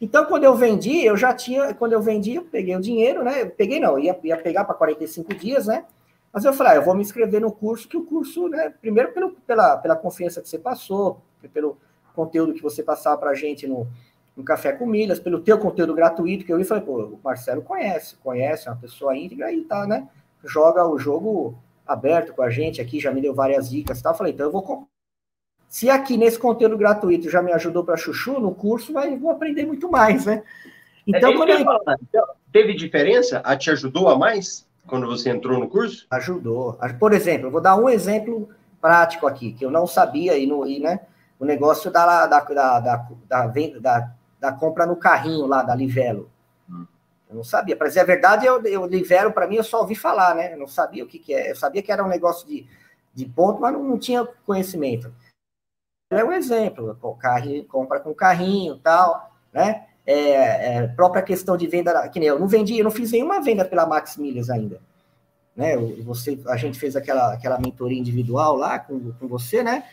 [0.00, 1.72] Então, quando eu vendi, eu já tinha.
[1.72, 3.42] Quando eu vendi, eu peguei o dinheiro, né?
[3.42, 5.84] Eu peguei, não, ia, ia pegar para 45 dias, né?
[6.32, 8.74] Mas eu falei, ah, eu vou me inscrever no curso, que o curso, né?
[8.80, 11.78] Primeiro, pelo, pela, pela confiança que você passou, pelo
[12.12, 13.86] conteúdo que você passava para a gente no,
[14.36, 17.62] no Café com Milhas, pelo teu conteúdo gratuito que eu vi, falei, pô, o Marcelo
[17.62, 20.08] conhece, conhece, é uma pessoa íntegra e tá, né?
[20.44, 24.14] Joga o jogo aberto com a gente aqui, já me deu várias dicas tal.
[24.14, 24.88] Falei, então eu vou.
[25.68, 29.66] Se aqui nesse conteúdo gratuito já me ajudou para chuchu, no curso vai, vou aprender
[29.66, 30.42] muito mais, né?
[31.06, 31.60] Então, é, quando eu...
[32.02, 33.40] então, teve diferença?
[33.44, 36.06] A te ajudou a mais quando você entrou no curso?
[36.10, 36.78] Ajudou.
[36.98, 38.48] Por exemplo, eu vou dar um exemplo
[38.80, 41.00] prático aqui, que eu não sabia, e, no, e né,
[41.38, 42.96] o negócio da, da, da, da,
[43.28, 43.46] da,
[43.80, 44.10] da
[44.44, 46.30] da compra no carrinho lá da Livelo.
[46.68, 47.74] Eu não sabia.
[47.74, 50.52] Para dizer a verdade, eu, eu libero para mim, eu só ouvi falar, né?
[50.52, 51.50] Eu não sabia o que, que é.
[51.50, 52.66] Eu sabia que era um negócio de,
[53.14, 55.10] de ponto, mas não, não tinha conhecimento.
[56.10, 59.86] É um exemplo, o carrinho, compra com carrinho tal, né?
[60.06, 63.40] É, é, própria questão de venda, que nem eu não vendi, eu não fiz nenhuma
[63.40, 64.78] venda pela Max Milhas ainda.
[65.56, 65.74] Né?
[66.04, 69.84] Você, a gente fez aquela, aquela mentoria individual lá com, com você, né?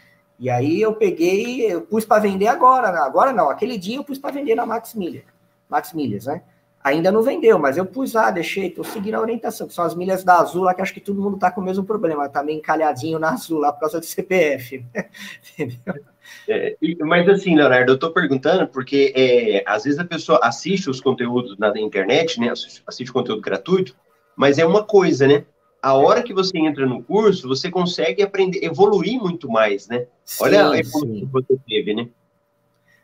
[0.42, 2.98] E aí eu peguei, eu pus para vender agora, né?
[2.98, 5.22] agora não, aquele dia eu pus para vender na Max Milhas,
[5.70, 6.42] Max Milhas, né?
[6.84, 9.94] Ainda não vendeu, mas eu pus lá, deixei, estou seguindo a orientação, que são as
[9.94, 12.42] milhas da Azul lá, que acho que todo mundo está com o mesmo problema, está
[12.42, 14.84] meio encalhadinho na Azul lá por causa do CPF.
[15.60, 16.04] Entendeu?
[16.50, 21.00] É, mas assim, Leonardo, eu estou perguntando porque é, às vezes a pessoa assiste os
[21.00, 22.50] conteúdos na internet, né?
[22.50, 23.96] Assiste, assiste conteúdo gratuito,
[24.36, 25.46] mas é uma coisa, né?
[25.82, 30.06] A hora que você entra no curso, você consegue aprender, evoluir muito mais, né?
[30.24, 32.08] Sim, Olha a evolução que você teve, né?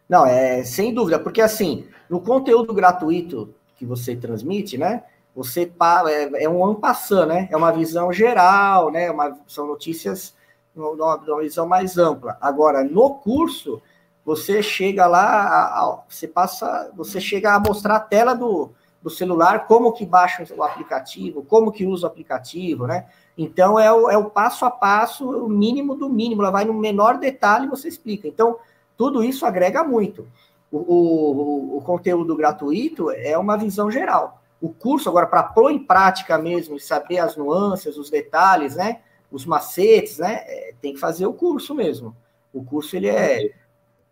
[0.07, 5.03] Não, é sem dúvida, porque assim, no conteúdo gratuito que você transmite, né?
[5.35, 5.71] Você
[6.07, 7.47] é, é um ano passando, né?
[7.51, 9.09] É uma visão geral, né?
[9.09, 10.35] Uma, são notícias
[10.75, 12.37] numa, numa visão mais ampla.
[12.39, 13.81] Agora, no curso,
[14.23, 18.71] você chega lá, a, a, você passa, você chega a mostrar a tela do,
[19.07, 23.07] do celular, como que baixa o aplicativo, como que usa o aplicativo, né?
[23.37, 26.73] Então é o, é o passo a passo, o mínimo do mínimo, ela vai no
[26.73, 28.27] menor detalhe e você explica.
[28.27, 28.57] Então,
[28.97, 30.27] tudo isso agrega muito.
[30.69, 34.41] O, o, o, conteúdo gratuito é uma visão geral.
[34.59, 38.99] O curso, agora, para pôr em prática mesmo saber as nuances, os detalhes, né?
[39.31, 40.43] Os macetes, né?
[40.45, 42.13] É, tem que fazer o curso mesmo.
[42.51, 43.51] O curso, ele é.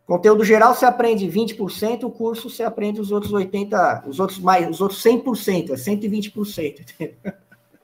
[0.05, 4.69] Conteúdo geral você aprende 20%, o curso você aprende os outros 80%, os outros mais,
[4.69, 6.85] os outros 100%, 120%.
[6.99, 7.33] É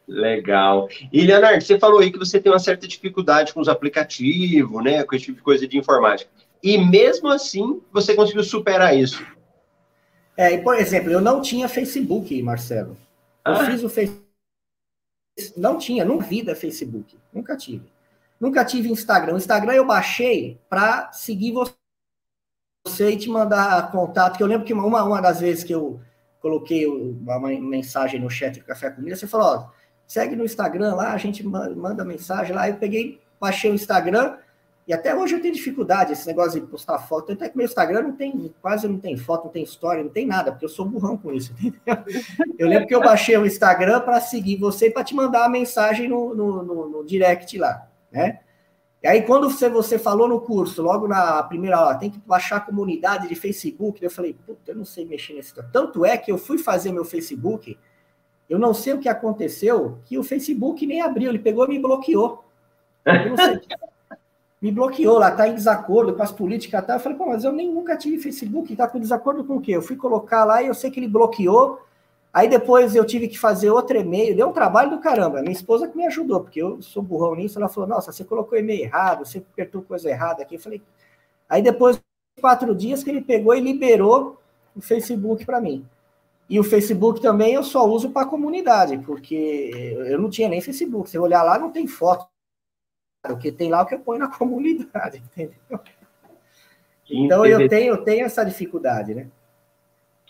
[0.08, 0.90] Legal.
[1.12, 5.04] E, Leonardo, você falou aí que você tem uma certa dificuldade com os aplicativos, né?
[5.04, 6.30] Com esse tipo de coisa de informática.
[6.62, 9.26] E mesmo assim, você conseguiu superar isso.
[10.36, 12.98] É, por exemplo, eu não tinha Facebook, Marcelo.
[13.46, 13.66] Eu ah.
[13.66, 14.28] fiz o Facebook.
[15.56, 17.18] Não tinha, não vi da Facebook.
[17.34, 17.90] Nunca tive.
[18.40, 19.36] Nunca tive Instagram.
[19.36, 21.74] O Instagram eu baixei para seguir você
[22.86, 24.38] e te mandar contato.
[24.38, 26.00] Que eu lembro que uma, uma das vezes que eu
[26.42, 29.70] coloquei uma mensagem no chat do Café Comida, você falou: ó,
[30.08, 32.70] segue no Instagram lá, a gente manda mensagem lá.
[32.70, 34.38] Eu peguei, baixei o Instagram
[34.88, 37.32] e até hoje eu tenho dificuldade, esse negócio de postar foto.
[37.32, 40.26] Até que meu Instagram não tem, quase não tem foto, não tem história, não tem
[40.26, 42.04] nada, porque eu sou burrão com isso, entendeu?
[42.58, 45.50] Eu lembro que eu baixei o Instagram para seguir você e para te mandar uma
[45.50, 48.40] mensagem no, no, no, no, direct lá, né?
[49.04, 52.58] E aí, quando você, você falou no curso, logo na primeira aula, tem que baixar
[52.58, 55.56] a comunidade de Facebook, eu falei, puta, eu não sei mexer nesse.
[55.72, 57.80] Tanto é que eu fui fazer meu Facebook,
[58.48, 61.80] eu não sei o que aconteceu, que o Facebook nem abriu, ele pegou e me
[61.80, 62.46] bloqueou.
[64.62, 66.94] Me bloqueou lá, tá em desacordo com as políticas, tá?
[66.94, 69.72] Eu falei, pô, mas eu nem nunca tive Facebook, tá com desacordo com o quê?
[69.72, 71.80] Eu fui colocar lá e eu sei que ele bloqueou.
[72.34, 75.42] Aí depois eu tive que fazer outro e-mail, deu um trabalho do caramba.
[75.42, 77.60] Minha esposa que me ajudou, porque eu sou burrão nisso.
[77.60, 80.56] Ela falou: Nossa, você colocou e-mail errado, você apertou coisa errada aqui.
[80.56, 80.82] Eu falei.
[81.50, 82.02] Aí depois,
[82.40, 84.40] quatro dias, que ele pegou e liberou
[84.76, 85.86] o Facebook para mim.
[86.50, 89.72] E o Facebook também eu só uso para comunidade, porque
[90.08, 91.10] eu não tinha nem Facebook.
[91.10, 92.28] Se olhar lá, não tem foto
[93.30, 95.80] o que tem lá é o que eu ponho na comunidade, entendeu?
[97.10, 99.28] então eu tenho, eu tenho essa dificuldade, né?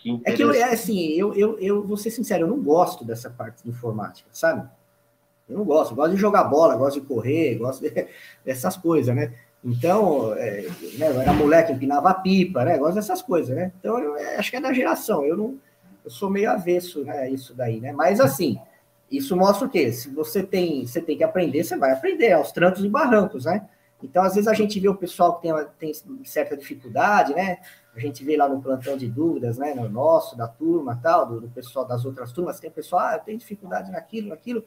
[0.02, 3.04] Que é que eu, é assim, eu, eu, eu vou ser sincero, eu não gosto
[3.04, 4.68] dessa parte de informática, sabe?
[5.48, 8.08] Eu não gosto, eu gosto de jogar bola, gosto de correr, gosto de,
[8.44, 9.32] dessas coisas, né?
[9.64, 10.66] Então, é,
[10.98, 12.76] né, eu era moleque, empinava pipa, né?
[12.78, 13.70] Gosto dessas coisas, né?
[13.78, 15.58] Então, eu, acho que é da geração, eu não,
[16.04, 17.30] eu sou meio avesso, né?
[17.30, 17.92] Isso daí, né?
[17.92, 18.58] Mas assim,
[19.08, 19.92] isso mostra o quê?
[19.92, 23.68] Se você tem, você tem que aprender, você vai aprender aos trancos e barrancos, né?
[24.02, 27.58] Então, às vezes a gente vê o pessoal que tem, tem certa dificuldade, né?
[27.94, 29.74] A gente vê lá no plantão de dúvidas, né?
[29.74, 33.14] No nosso, da turma, tal, do, do pessoal das outras turmas, tem o pessoal, ah,
[33.14, 34.64] eu tenho dificuldade naquilo, naquilo.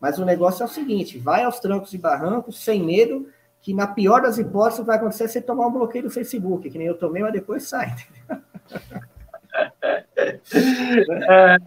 [0.00, 3.28] Mas o negócio é o seguinte: vai aos trancos e barrancos, sem medo,
[3.60, 6.86] que na pior das hipóteses vai acontecer você tomar um bloqueio do Facebook, que nem
[6.86, 7.94] eu tomei, mas depois sai.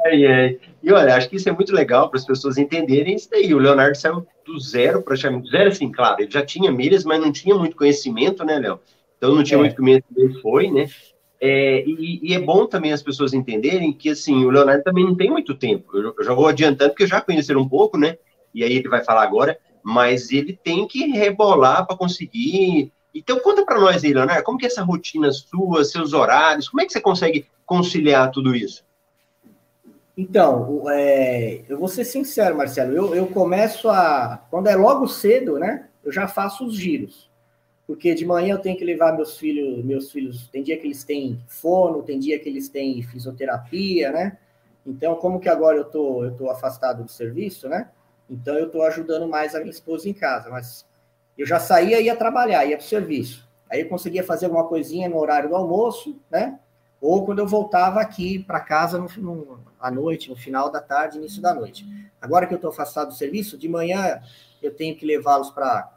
[0.06, 0.60] ai, ai.
[0.82, 3.54] E olha, acho que isso é muito legal para as pessoas entenderem isso daí.
[3.54, 7.32] O Leonardo saiu do zero, praticamente zero, assim, claro, ele já tinha milhas, mas não
[7.32, 8.80] tinha muito conhecimento, né, Léo?
[9.18, 9.62] Então não tinha é.
[9.62, 10.88] muito conhecimento, foi, né?
[11.40, 15.16] É, e, e, é bom também as pessoas entenderem que, assim, o Leonardo também não
[15.16, 15.96] tem muito tempo.
[15.96, 18.18] Eu, eu já vou adiantando, porque já conheceram um pouco, né?
[18.54, 22.92] E aí ele vai falar agora, mas ele tem que rebolar para conseguir.
[23.14, 26.82] Então, conta para nós aí, Leonardo, como que é essa rotina sua, seus horários, como
[26.82, 28.84] é que você consegue conciliar tudo isso?
[30.18, 34.42] Então, é, eu vou ser sincero, Marcelo, eu, eu começo a.
[34.50, 35.88] Quando é logo cedo, né?
[36.04, 37.30] Eu já faço os giros.
[37.88, 41.04] Porque de manhã eu tenho que levar meus filhos, meus filhos, tem dia que eles
[41.04, 44.38] têm fono, tem dia que eles têm fisioterapia, né?
[44.86, 47.90] Então, como que agora eu tô, eu tô afastado do serviço, né?
[48.30, 50.50] Então, eu estou ajudando mais a minha esposa em casa.
[50.50, 50.86] Mas
[51.38, 53.48] eu já saía, ia trabalhar, ia para o serviço.
[53.70, 56.60] Aí eu conseguia fazer alguma coisinha no horário do almoço, né?
[57.02, 61.18] Ou quando eu voltava aqui para casa no, no, à noite, no final da tarde,
[61.18, 61.86] início da noite.
[62.22, 64.22] Agora que eu estou afastado do serviço, de manhã
[64.62, 65.95] eu tenho que levá-los para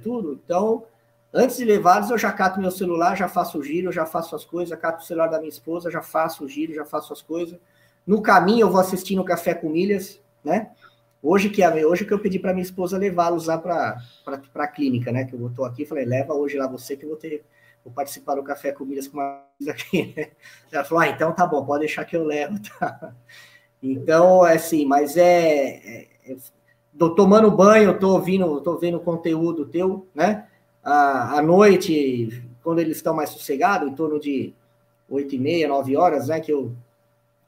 [0.00, 0.40] tudo.
[0.44, 0.84] Então,
[1.32, 4.44] antes de levá-los, eu já cato meu celular, já faço o giro, já faço as
[4.44, 7.58] coisas, cato o celular da minha esposa, já faço o giro, já faço as coisas.
[8.06, 10.70] No caminho, eu vou assistindo Café com Milhas, né?
[11.22, 13.98] Hoje que, hoje que eu pedi para minha esposa levá-los lá para
[14.54, 15.24] a clínica, né?
[15.24, 17.44] Que eu estou aqui, falei, leva hoje lá você que eu vou ter
[17.84, 20.14] vou participar do Café com Milhas com uma aqui.
[20.72, 23.14] Ela falou, ah, então tá bom, pode deixar que eu levo, tá?
[23.82, 26.36] Então, é assim, mas é, é, é
[26.98, 30.48] tô tomando banho, tô ouvindo, tô vendo conteúdo teu, né?
[30.82, 34.54] À, à noite, quando eles estão mais sossegados, em torno de
[35.08, 36.40] oito e meia, nove horas, né?
[36.40, 36.74] Que eu,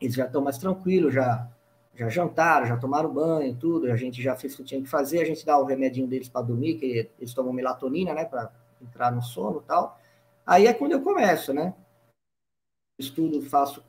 [0.00, 1.48] eles já estão mais tranquilos, já
[1.96, 5.20] já jantaram, já tomaram banho, tudo, a gente já fez o que tinha que fazer,
[5.20, 9.10] a gente dá o remedinho deles para dormir, que eles tomam melatonina, né, para entrar
[9.10, 9.98] no sono tal.
[10.44, 11.74] Aí é quando eu começo, né?
[12.98, 13.82] Estudo, faço,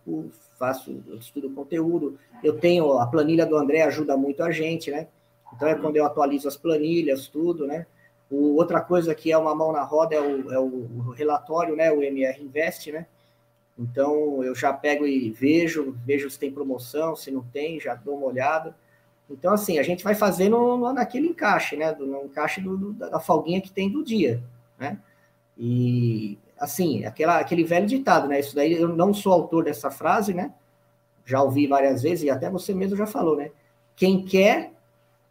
[0.58, 2.17] faço, estudo conteúdo.
[2.43, 5.08] Eu tenho a planilha do André ajuda muito a gente, né?
[5.54, 7.86] Então é quando eu atualizo as planilhas, tudo, né?
[8.30, 11.92] O, outra coisa que é uma mão na roda é o, é o relatório, né?
[11.92, 13.06] O MR Invest, né?
[13.78, 18.18] Então eu já pego e vejo, vejo se tem promoção, se não tem, já dou
[18.18, 18.76] uma olhada.
[19.30, 21.92] Então, assim, a gente vai fazendo naquele encaixe, né?
[21.94, 24.42] No encaixe do, do, da folguinha que tem do dia,
[24.80, 25.00] né?
[25.58, 28.40] E assim, aquela, aquele velho ditado, né?
[28.40, 30.54] Isso daí eu não sou autor dessa frase, né?
[31.26, 33.52] Já ouvi várias vezes e até você mesmo já falou, né?
[33.96, 34.72] Quem quer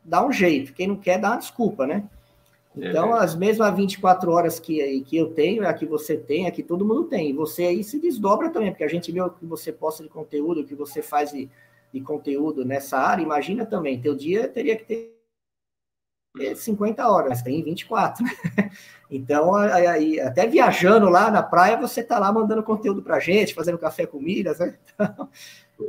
[0.07, 2.09] dá um jeito, quem não quer dá uma desculpa, né?
[2.77, 3.25] Então, é.
[3.25, 6.53] as mesmas 24 horas que, que eu tenho, é a que você tem, é a
[6.53, 7.31] que todo mundo tem.
[7.31, 10.11] E você aí se desdobra também, porque a gente vê o que você posta de
[10.11, 11.49] conteúdo, o que você faz de,
[11.91, 13.23] de conteúdo nessa área.
[13.23, 15.17] Imagina também, teu dia teria que ter
[16.55, 18.25] 50 horas, mas tem 24.
[18.25, 18.31] Né?
[19.09, 23.55] Então, aí, até viajando lá na praia, você está lá mandando conteúdo para a gente,
[23.55, 24.77] fazendo café com milhas, né?
[24.99, 25.29] Então,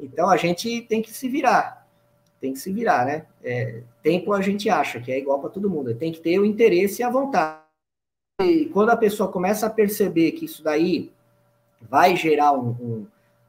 [0.03, 1.86] então, a gente tem que se virar.
[2.39, 3.25] Tem que se virar, né?
[3.43, 5.93] É, tempo a gente acha que é igual para todo mundo.
[5.95, 7.61] Tem que ter o interesse e a vontade.
[8.41, 11.11] E quando a pessoa começa a perceber que isso daí
[11.81, 13.07] vai gerar um, um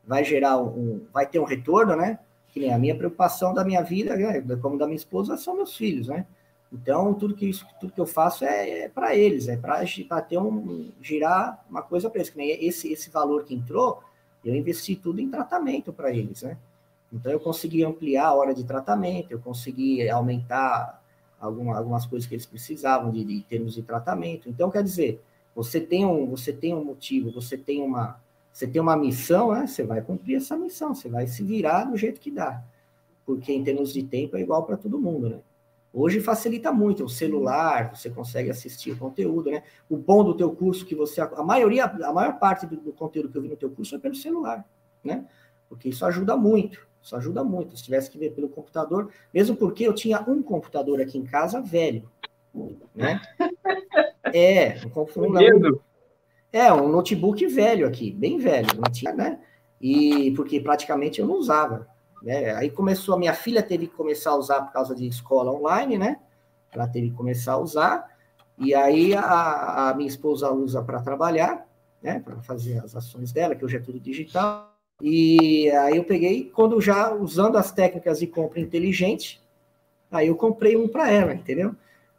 [0.09, 2.19] vai gerar um, vai ter um retorno, né?
[2.49, 4.43] Que nem a minha preocupação da minha vida, né?
[4.63, 6.27] como da minha esposa, são meus filhos, né?
[6.73, 9.85] Então, tudo que, isso, tudo que eu faço é, é para eles, é para
[10.23, 12.31] ter um, girar uma coisa para eles.
[12.31, 14.03] Que nem esse, esse valor que entrou,
[14.43, 16.57] eu investi tudo em tratamento para eles, né?
[17.13, 21.03] Então, eu consegui ampliar a hora de tratamento, eu consegui aumentar
[21.41, 24.49] alguma, algumas coisas que eles precisavam de, de termos de tratamento.
[24.49, 25.23] Então, quer dizer,
[25.55, 28.21] você tem um, você tem um motivo, você tem uma,
[28.53, 29.67] você tem uma missão, né?
[29.67, 32.63] Você vai cumprir essa missão, você vai se virar do jeito que dá.
[33.25, 35.39] Porque em termos de tempo é igual para todo mundo, né?
[35.93, 39.63] Hoje facilita muito, o celular, você consegue assistir o conteúdo, né?
[39.89, 43.31] O bom do teu curso que você a maioria, a maior parte do, do conteúdo
[43.31, 44.65] que eu vi no teu curso é pelo celular,
[45.03, 45.25] né?
[45.69, 47.77] Porque isso ajuda muito, isso ajuda muito.
[47.77, 51.61] Se tivesse que ver pelo computador, mesmo porque eu tinha um computador aqui em casa
[51.61, 52.09] velho,
[52.95, 53.21] né?
[54.33, 55.81] É, um computador.
[56.53, 59.41] É, um notebook velho aqui, bem velho, não tinha, né?
[59.81, 61.89] E porque praticamente eu não usava.
[62.23, 62.55] Né?
[62.55, 65.97] Aí começou, a minha filha teve que começar a usar por causa de escola online,
[65.97, 66.19] né?
[66.71, 68.07] Ela teve que começar a usar,
[68.59, 71.67] e aí a, a minha esposa usa para trabalhar,
[72.03, 72.21] né?
[72.21, 74.78] Para fazer as ações dela, que hoje é tudo digital.
[75.01, 79.41] E aí eu peguei, quando já usando as técnicas de compra inteligente,
[80.11, 81.75] aí eu comprei um para ela, entendeu?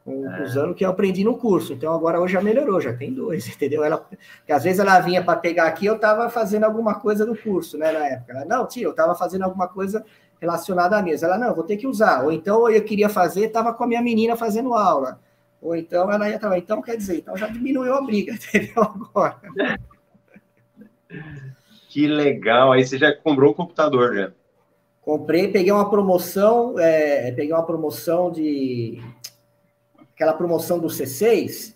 [0.09, 0.43] é.
[0.43, 1.73] usando o que eu aprendi no curso.
[1.73, 3.83] Então agora hoje já melhorou, já tem dois, entendeu?
[3.83, 4.05] Ela,
[4.45, 7.77] que às vezes ela vinha para pegar aqui, eu estava fazendo alguma coisa do curso,
[7.77, 8.33] né, na época.
[8.33, 10.03] Ela, não, tia, eu estava fazendo alguma coisa
[10.39, 11.25] relacionada à mesa.
[11.25, 12.23] Ela, não, vou ter que usar.
[12.23, 15.19] Ou então eu queria fazer, estava com a minha menina fazendo aula.
[15.61, 18.83] Ou então ela ia estar, então quer dizer, então já diminuiu a briga, entendeu?
[18.83, 19.39] Agora.
[21.89, 24.31] Que legal, aí você já comprou o computador, né?
[25.01, 29.01] Comprei, peguei uma promoção, é, peguei uma promoção de
[30.13, 31.73] aquela promoção do C6,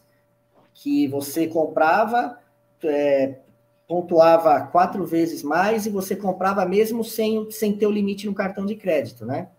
[0.72, 2.38] que você comprava,
[2.84, 3.40] é,
[3.88, 8.68] pontuava quatro vezes mais e você comprava mesmo sem, sem ter o limite no cartão
[8.68, 9.50] de crédito, né?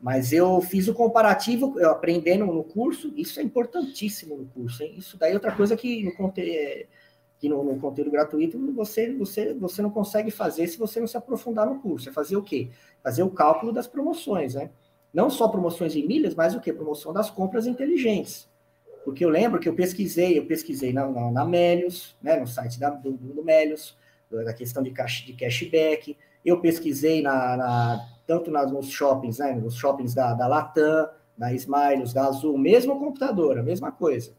[0.00, 4.94] Mas eu fiz o comparativo, eu aprendendo no curso, isso é importantíssimo no curso, hein?
[4.96, 6.86] Isso daí é outra coisa que no, conte
[7.40, 11.16] que no, no, conteúdo gratuito você, você, você não consegue fazer se você não se
[11.16, 12.10] aprofundar no curso.
[12.10, 12.68] É fazer o quê?
[13.02, 14.70] Fazer o cálculo das promoções, né?
[15.12, 16.70] Não só promoções em milhas, mas o que?
[16.72, 18.48] Promoção das compras inteligentes.
[19.04, 22.78] Porque eu lembro que eu pesquisei, eu pesquisei na, na, na Melios, né, no site
[22.78, 23.96] da, do, do Melios,
[24.30, 29.54] da questão de, cash, de cashback, Eu pesquisei na, na tanto nas, nos shoppings, né,
[29.54, 34.32] nos shoppings da, da Latam, da Smiles, da Azul, mesmo computador, a mesma coisa.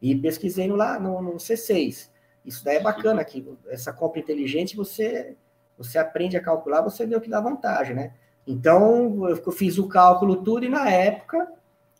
[0.00, 2.08] E pesquisei no, lá no, no C6.
[2.46, 5.36] Isso daí é bacana, que essa compra inteligente você,
[5.76, 8.12] você aprende a calcular, você vê o que dá vantagem, né?
[8.46, 11.52] Então, eu fiz o cálculo tudo e na época,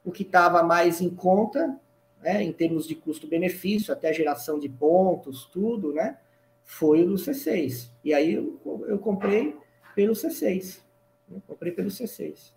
[0.04, 1.76] o que estava mais em conta,
[2.22, 6.16] né, em termos de custo-benefício, até geração de pontos, tudo, né?
[6.64, 7.90] Foi o do C6.
[8.04, 9.56] E aí eu, eu comprei
[9.96, 10.80] pelo C6.
[11.28, 12.52] Eu comprei pelo C6.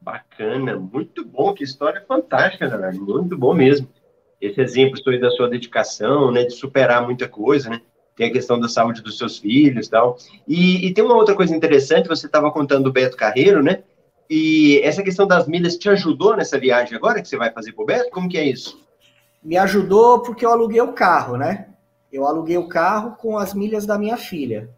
[0.00, 2.94] Bacana, muito bom, que história fantástica, galera.
[2.94, 3.88] Muito bom mesmo.
[4.40, 7.80] Esse exemplo foi da sua dedicação, né, de superar muita coisa, né?
[8.16, 10.16] Tem a questão da saúde dos seus filhos e tal.
[10.46, 13.82] E, tem uma outra coisa interessante, você estava contando do Beto Carreiro, né?
[14.28, 17.82] E essa questão das milhas te ajudou nessa viagem agora que você vai fazer com
[17.82, 18.10] o Beto?
[18.10, 18.78] Como que é isso?
[19.42, 21.68] Me ajudou porque eu aluguei o carro, né?
[22.12, 24.68] Eu aluguei o carro com as milhas da minha filha.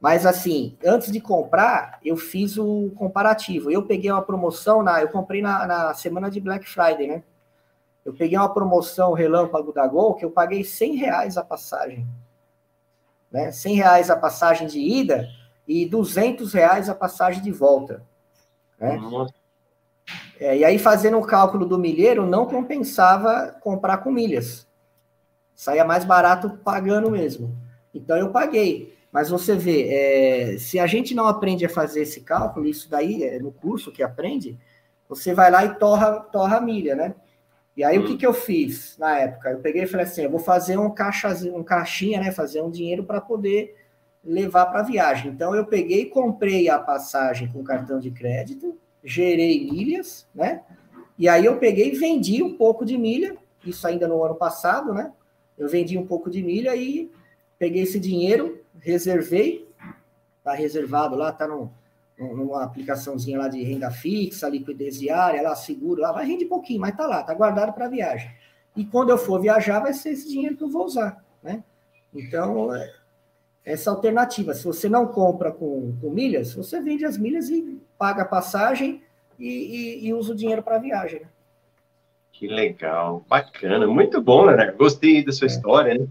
[0.00, 3.70] Mas assim, antes de comprar, eu fiz o comparativo.
[3.70, 7.22] Eu peguei uma promoção na, eu comprei na, na semana de Black Friday, né?
[8.04, 12.06] Eu peguei uma promoção relâmpago da Gol que eu paguei 100 reais a passagem,
[13.30, 13.50] né?
[13.52, 15.28] 100 reais a passagem de ida
[15.66, 18.02] e 200 reais a passagem de volta,
[18.78, 18.98] né?
[20.40, 24.66] É, e aí fazendo o cálculo do milheiro não compensava comprar com milhas,
[25.54, 27.54] saía mais barato pagando mesmo.
[27.92, 28.96] Então eu paguei.
[29.10, 33.24] Mas você vê, é, se a gente não aprende a fazer esse cálculo, isso daí
[33.24, 34.58] é no curso que aprende,
[35.08, 37.14] você vai lá e torra, torra a milha, né?
[37.78, 38.02] E aí hum.
[38.02, 38.16] o que, hum.
[38.18, 39.50] que eu fiz na época?
[39.50, 42.32] Eu peguei e falei assim, eu vou fazer um caixazinho, um caixinha, né?
[42.32, 43.76] Fazer um dinheiro para poder
[44.24, 45.30] levar para a viagem.
[45.30, 50.62] Então eu peguei e comprei a passagem com cartão de crédito, gerei milhas, né?
[51.16, 54.92] E aí eu peguei e vendi um pouco de milha, isso ainda no ano passado,
[54.92, 55.12] né?
[55.56, 57.08] Eu vendi um pouco de milha e
[57.60, 59.68] peguei esse dinheiro, reservei,
[60.42, 61.72] tá reservado lá, tá no,
[62.18, 66.96] numa aplicaçãozinha lá de renda fixa, liquidez diária, lá seguro, lá vai rende pouquinho, mas
[66.96, 68.30] tá lá, tá guardado para viagem.
[68.76, 71.62] E quando eu for viajar, vai ser esse dinheiro que eu vou usar, né?
[72.14, 72.92] Então, é,
[73.64, 78.22] essa alternativa, se você não compra com, com milhas, você vende as milhas e paga
[78.22, 79.02] a passagem
[79.38, 81.20] e, e, e usa o dinheiro para viagem.
[81.20, 81.28] Né?
[82.32, 84.72] Que legal, bacana, muito bom, né?
[84.72, 85.50] Gostei da sua é.
[85.50, 86.06] história, né?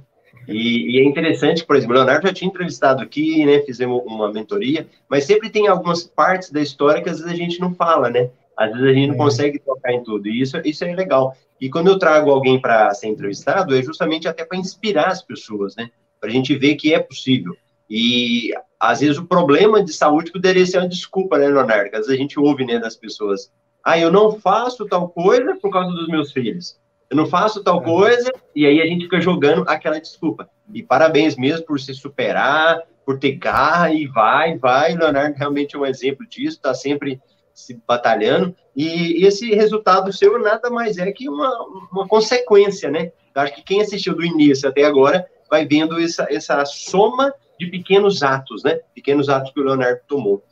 [0.48, 3.60] E, e, é interessante, por exemplo, o Leonardo já tinha entrevistado aqui, né?
[3.62, 7.60] Fizemos uma mentoria, mas sempre tem algumas partes da história que às vezes a gente
[7.60, 8.30] não fala, né?
[8.56, 9.18] Às vezes a gente não é.
[9.18, 11.36] consegue tocar em tudo, e isso, isso é legal.
[11.60, 15.76] E quando eu trago alguém para ser entrevistado, é justamente até para inspirar as pessoas,
[15.76, 15.90] né?
[16.20, 17.56] Para a gente ver que é possível.
[17.90, 21.90] E às vezes o problema de saúde poderia ser uma desculpa, né, Leonardo?
[21.94, 23.52] Às vezes a gente ouve, né, das pessoas,
[23.84, 26.78] ah, eu não faço tal coisa por causa dos meus filhos
[27.10, 30.50] eu não faço tal coisa, e aí a gente fica jogando aquela desculpa.
[30.74, 34.94] E parabéns mesmo por se superar, por ter garra, e vai, vai.
[34.94, 37.22] Leonardo realmente é um exemplo disso, está sempre
[37.54, 41.52] se batalhando, e, esse resultado seu nada mais é que uma,
[41.92, 43.12] uma consequência, né?
[43.34, 47.66] Eu acho que quem assistiu do início até agora vai vendo essa, essa soma de
[47.66, 48.80] pequenos atos, né?
[48.94, 50.44] Pequenos atos que o Leonardo tomou.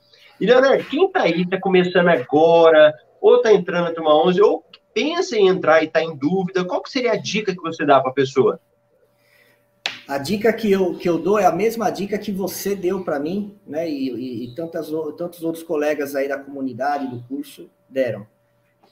[0.41, 4.65] E, Leonardo, quem está aí, está começando agora, ou está entrando na turma 11, ou
[4.95, 8.11] pensa em entrar e está em dúvida, qual seria a dica que você dá para
[8.11, 8.61] a pessoa?
[10.07, 13.19] A dica que eu, que eu dou é a mesma dica que você deu para
[13.19, 13.89] mim, né?
[13.89, 14.87] E, e, e tantas,
[15.17, 18.25] tantos outros colegas aí da comunidade, do curso, deram.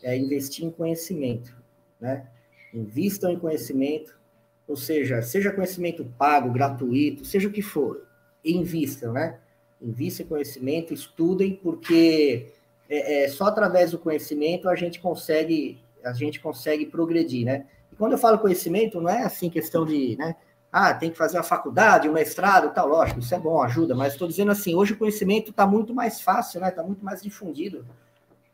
[0.01, 1.55] É investir em conhecimento,
[2.01, 2.27] né?
[2.73, 4.19] Invistam em conhecimento,
[4.67, 8.05] ou seja, seja conhecimento pago, gratuito, seja o que for,
[8.43, 9.39] invistam, né?
[9.81, 12.51] Invistam em conhecimento, estudem, porque
[12.89, 17.65] é, é, só através do conhecimento a gente consegue a gente consegue progredir, né?
[17.91, 20.35] E quando eu falo conhecimento, não é assim questão de, né?
[20.71, 24.13] Ah, tem que fazer uma faculdade, um mestrado, tal, lógico, isso é bom, ajuda, mas
[24.13, 26.69] estou dizendo assim, hoje o conhecimento está muito mais fácil, né?
[26.69, 27.85] Está muito mais difundido.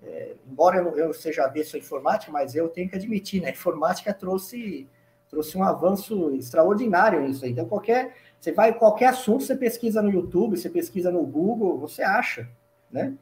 [0.04, 3.48] É, embora eu, eu seja avesso à informática, mas eu tenho que admitir, né?
[3.48, 4.88] A informática trouxe,
[5.30, 7.52] trouxe um avanço extraordinário nisso aí.
[7.52, 12.02] Então, qualquer, você vai qualquer assunto, você pesquisa no YouTube, você pesquisa no Google, você
[12.02, 12.50] acha,
[12.92, 13.14] né?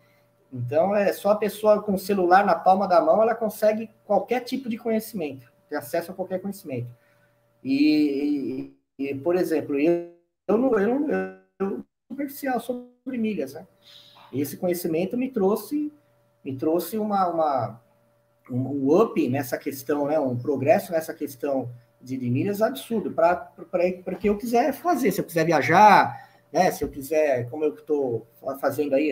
[0.51, 4.41] Então, é só a pessoa com o celular na palma da mão, ela consegue qualquer
[4.41, 6.87] tipo de conhecimento, ter acesso a qualquer conhecimento.
[7.63, 10.11] E, e, e por exemplo, eu,
[10.47, 13.67] eu não, eu eu, comercial sobre milhas, né?
[14.31, 15.91] Esse conhecimento me trouxe,
[16.43, 17.81] me trouxe uma, uma
[18.49, 20.19] um up nessa questão, né?
[20.19, 21.69] Um progresso nessa questão
[22.01, 25.11] de, de milhas absurdo para que eu quiser fazer.
[25.11, 26.71] Se eu quiser viajar, né?
[26.71, 28.27] Se eu quiser, como eu estou
[28.59, 29.11] fazendo aí,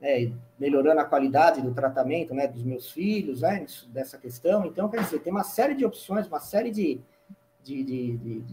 [0.00, 4.66] né, melhorando a qualidade do tratamento né, dos meus filhos, né, dessa questão.
[4.66, 7.00] Então, quer dizer, tem uma série de opções, uma série de,
[7.62, 8.44] de, de, de,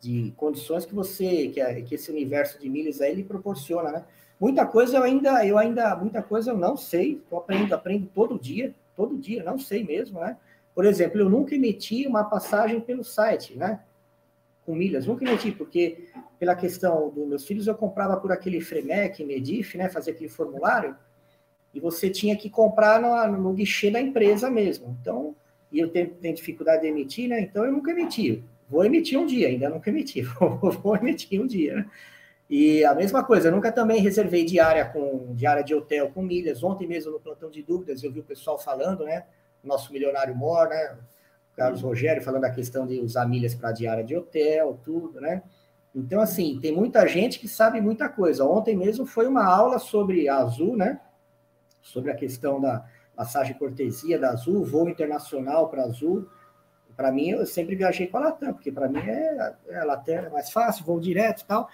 [0.00, 4.04] de condições que você, que, que esse universo de milhas aí ele proporciona, né?
[4.40, 8.38] Muita coisa eu ainda, eu ainda, muita coisa eu não sei, eu aprendo, aprendo todo
[8.38, 10.36] dia, todo dia, não sei mesmo, né?
[10.74, 13.80] Por exemplo, eu nunca emiti uma passagem pelo site, né?
[14.68, 16.08] Com milhas, nunca emiti, porque
[16.38, 19.88] pela questão dos meus filhos eu comprava por aquele Fremec, Medif, né?
[19.88, 20.94] Fazer aquele formulário,
[21.72, 24.94] e você tinha que comprar no, no guichê da empresa mesmo.
[25.00, 25.34] Então,
[25.72, 27.40] e eu tenho, tenho dificuldade de emitir, né?
[27.40, 28.44] Então eu nunca emiti.
[28.68, 30.20] Vou emitir um dia, ainda nunca emiti,
[30.82, 31.90] vou, emitir um dia, né?
[32.50, 36.62] E a mesma coisa, eu nunca também reservei diária com diária de hotel com milhas.
[36.62, 39.24] Ontem mesmo no plantão de dúvidas eu vi o pessoal falando, né?
[39.64, 40.94] Nosso milionário Mor, né?
[41.58, 45.42] Carlos Rogério falando da questão de usar milhas para diária de hotel, tudo, né?
[45.92, 48.44] Então, assim, tem muita gente que sabe muita coisa.
[48.44, 51.00] Ontem mesmo foi uma aula sobre a Azul, né?
[51.82, 52.86] Sobre a questão da
[53.16, 56.28] passagem cortesia da Azul, voo internacional para Azul.
[56.96, 60.14] Para mim, eu sempre viajei com a Latam, porque para mim é, é a Latam
[60.14, 61.68] é mais fácil, voo direto e tal.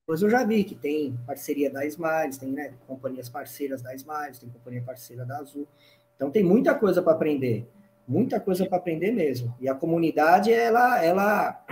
[0.00, 4.40] Depois eu já vi que tem parceria da Smiles, tem né, companhias parceiras da Smiles,
[4.40, 5.68] tem companhia parceira da Azul.
[6.16, 7.68] Então tem muita coisa para aprender,
[8.06, 9.54] muita coisa para aprender mesmo.
[9.60, 11.64] E a comunidade ela ela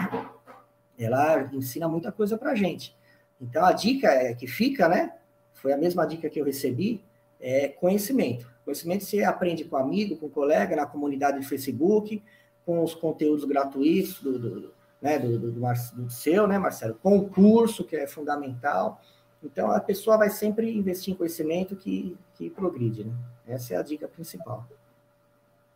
[0.98, 2.96] ela ensina muita coisa para gente.
[3.40, 5.12] Então a dica é que fica, né?
[5.54, 7.02] Foi a mesma dica que eu recebi,
[7.40, 8.50] é conhecimento.
[8.64, 12.22] Conhecimento você aprende com amigo, com colega, na comunidade de Facebook,
[12.64, 16.94] com os conteúdos gratuitos do, do né, do, do, do, seu, né, Marcelo?
[17.02, 19.00] Concurso, que é fundamental.
[19.42, 23.14] Então, a pessoa vai sempre investir em conhecimento que, que progride, né?
[23.46, 24.66] Essa é a dica principal.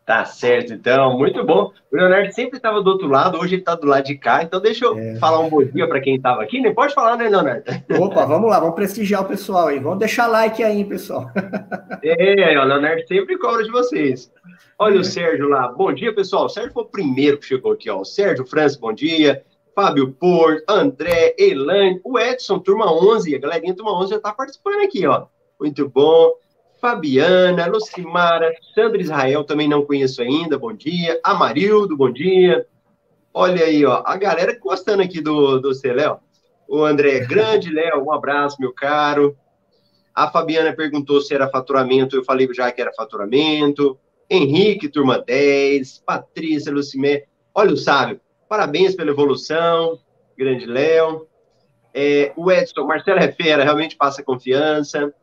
[0.04, 1.72] Tá certo, então, muito bom.
[1.90, 4.60] O Leonardo sempre estava do outro lado, hoje ele está do lado de cá, então
[4.60, 5.14] deixa eu é.
[5.16, 7.64] falar um bom dia para quem estava aqui, nem pode falar, né, Leonardo?
[7.98, 11.30] Opa, vamos lá, vamos prestigiar o pessoal aí, vamos deixar like aí, pessoal.
[12.06, 14.30] É, o Leonardo sempre cobra de vocês.
[14.78, 15.68] Olha o Sérgio lá.
[15.68, 16.44] Bom dia, pessoal.
[16.44, 18.00] O Sérgio foi o primeiro que chegou aqui, ó.
[18.00, 19.42] O Sérgio França, bom dia.
[19.74, 23.34] Fábio Porto, André, Elane, o Edson, turma 11.
[23.34, 25.26] A galerinha turma 11 já está participando aqui, ó.
[25.58, 26.32] Muito bom.
[26.84, 31.18] Fabiana, Lucimara, Sandra Israel, também não conheço ainda, bom dia.
[31.24, 32.66] Amarildo, bom dia.
[33.32, 36.20] Olha aí, ó, a galera gostando aqui do, do Celéu.
[36.68, 39.34] O André Grande, Léo, um abraço, meu caro.
[40.14, 43.98] A Fabiana perguntou se era faturamento, eu falei já que era faturamento.
[44.28, 47.24] Henrique, turma 10, Patrícia, Lucimé.
[47.54, 49.98] Olha o sábio, parabéns pela evolução,
[50.36, 51.26] grande Léo.
[51.94, 55.14] É, o Edson, Marcelo é fera, realmente passa confiança.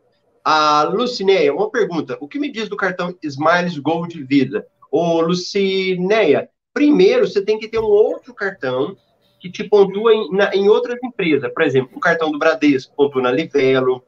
[0.43, 4.65] A Lucineia, uma pergunta: o que me diz do cartão Smiles Gold Visa?
[4.91, 8.95] Ô, Lucineia, primeiro você tem que ter um outro cartão
[9.39, 11.51] que te pontua em, na, em outras empresas.
[11.53, 14.03] Por exemplo, o cartão do Bradesco pontua na Livelo,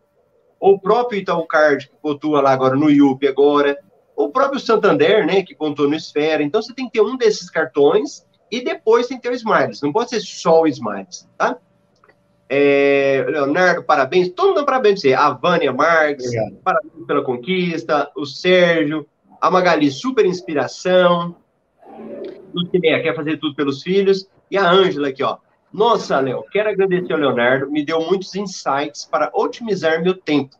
[0.60, 3.78] ou o próprio Itaú Card, que pontua lá agora no IUP agora
[4.16, 6.44] o próprio Santander, né, que contou no Esfera.
[6.44, 9.82] Então, você tem que ter um desses cartões e depois tem que ter o Smiles.
[9.82, 11.58] Não pode ser só o Smiles, tá?
[12.56, 14.30] É, Leonardo, parabéns.
[14.30, 15.16] Todo mundo dá parabéns pra você.
[15.16, 16.56] A Vânia Marques, Obrigado.
[16.64, 18.12] parabéns pela conquista.
[18.16, 19.08] O Sérgio,
[19.42, 21.36] a Magali, super inspiração.
[22.54, 24.30] Lucinéia, quer fazer tudo pelos filhos.
[24.52, 25.38] E a Ângela aqui, ó.
[25.74, 30.56] Nossa, Léo, quero agradecer ao Leonardo, me deu muitos insights para otimizar meu tempo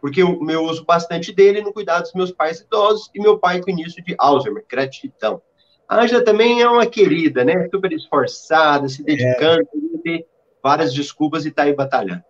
[0.00, 3.60] porque eu, eu uso bastante dele no cuidado dos meus pais idosos e meu pai
[3.60, 4.64] com início de Alzheimer.
[4.68, 5.42] Gratidão.
[5.88, 7.68] A Ângela também é uma querida, né?
[7.70, 9.62] Super esforçada, se dedicando,
[10.06, 10.24] é.
[10.68, 12.22] Várias desculpas e está aí batalhando.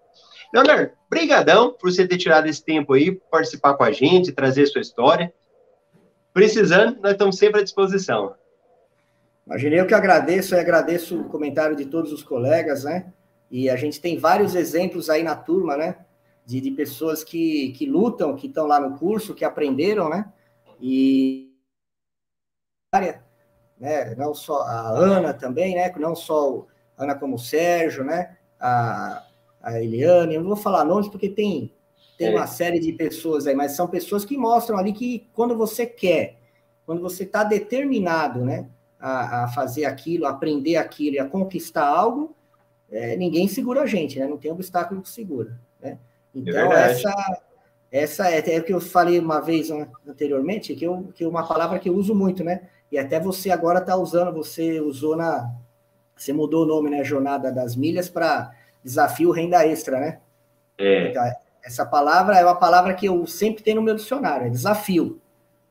[0.52, 4.80] Leonardo, brigadão por você ter tirado esse tempo aí, participar com a gente, trazer sua
[4.80, 5.32] história.
[6.32, 8.34] Precisando, nós estamos sempre à disposição.
[9.46, 13.12] Imaginei eu que agradeço, e agradeço o comentário de todos os colegas, né?
[13.50, 15.96] E a gente tem vários exemplos aí na turma, né?
[16.46, 20.32] de, de pessoas que, que lutam, que estão lá no curso, que aprenderam, né?
[20.80, 21.52] E
[23.80, 24.14] né?
[24.16, 25.92] não só a Ana também, né?
[25.98, 26.64] Não só
[26.96, 28.36] Ana como o Sérgio, né?
[28.58, 29.24] A,
[29.60, 31.72] a Eliane, eu não vou falar nomes porque tem,
[32.16, 32.30] tem é.
[32.30, 36.38] uma série de pessoas aí, mas são pessoas que mostram ali que quando você quer,
[36.84, 38.68] quando você está determinado, né?
[38.98, 42.34] A, a, fazer aquilo, a aprender aquilo e a conquistar algo,
[42.90, 44.26] é, ninguém segura a gente, né?
[44.26, 45.98] Não tem obstáculo que segura, né?
[46.34, 47.42] Então, é essa,
[47.90, 49.70] essa é, é o que eu falei uma vez
[50.06, 52.68] anteriormente, que, eu, que é uma palavra que eu uso muito, né?
[52.90, 55.52] E até você agora está usando, você usou na.
[56.16, 57.04] Você mudou o nome, né?
[57.04, 58.50] Jornada das Milhas para
[58.82, 60.18] desafio renda extra, né?
[60.78, 61.10] É.
[61.10, 61.24] Então,
[61.62, 65.20] essa palavra é uma palavra que eu sempre tenho no meu dicionário, é desafio.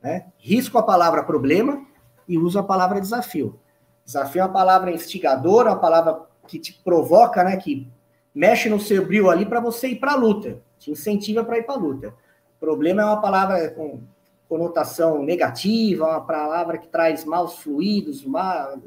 [0.02, 0.26] Né?
[0.38, 1.86] Risco a palavra problema
[2.28, 3.60] e uso a palavra desafio.
[4.06, 7.58] Desafio é uma palavra instigadora, uma palavra que te provoca, né?
[7.58, 7.88] Que
[8.34, 11.64] mexe no seu brilho ali para você ir para a luta, te incentiva para ir
[11.64, 12.14] para a luta.
[12.60, 14.02] Problema é uma palavra com
[14.48, 18.78] conotação negativa, uma palavra que traz maus fluidos, má,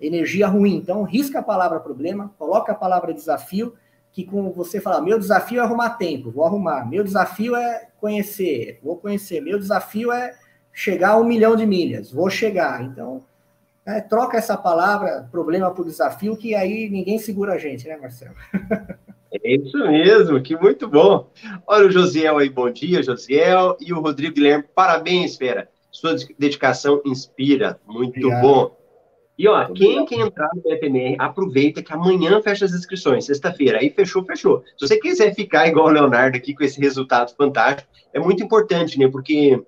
[0.00, 0.76] energia ruim.
[0.76, 3.74] Então, risca a palavra problema, coloca a palavra desafio,
[4.12, 6.88] que com você falar, meu desafio é arrumar tempo, vou arrumar.
[6.88, 9.40] Meu desafio é conhecer, vou conhecer.
[9.40, 10.34] Meu desafio é
[10.72, 12.82] chegar a um milhão de milhas, vou chegar.
[12.82, 13.22] Então,
[13.84, 18.34] é, troca essa palavra problema por desafio, que aí ninguém segura a gente, né, Marcelo?
[19.42, 21.28] É isso mesmo, que muito bom.
[21.66, 23.76] Olha o Josiel aí, bom dia, Josiel.
[23.80, 25.68] E o Rodrigo Guilherme, parabéns, Fera.
[25.90, 28.42] Sua dedicação inspira, muito Obrigado.
[28.42, 28.76] bom.
[29.38, 33.78] E ó, quem quer entrar no BFMR, aproveita que amanhã fecha as inscrições, sexta-feira.
[33.78, 34.62] Aí fechou, fechou.
[34.78, 38.98] Se você quiser ficar igual o Leonardo aqui com esse resultado fantástico, é muito importante,
[38.98, 39.08] né?
[39.08, 39.62] Porque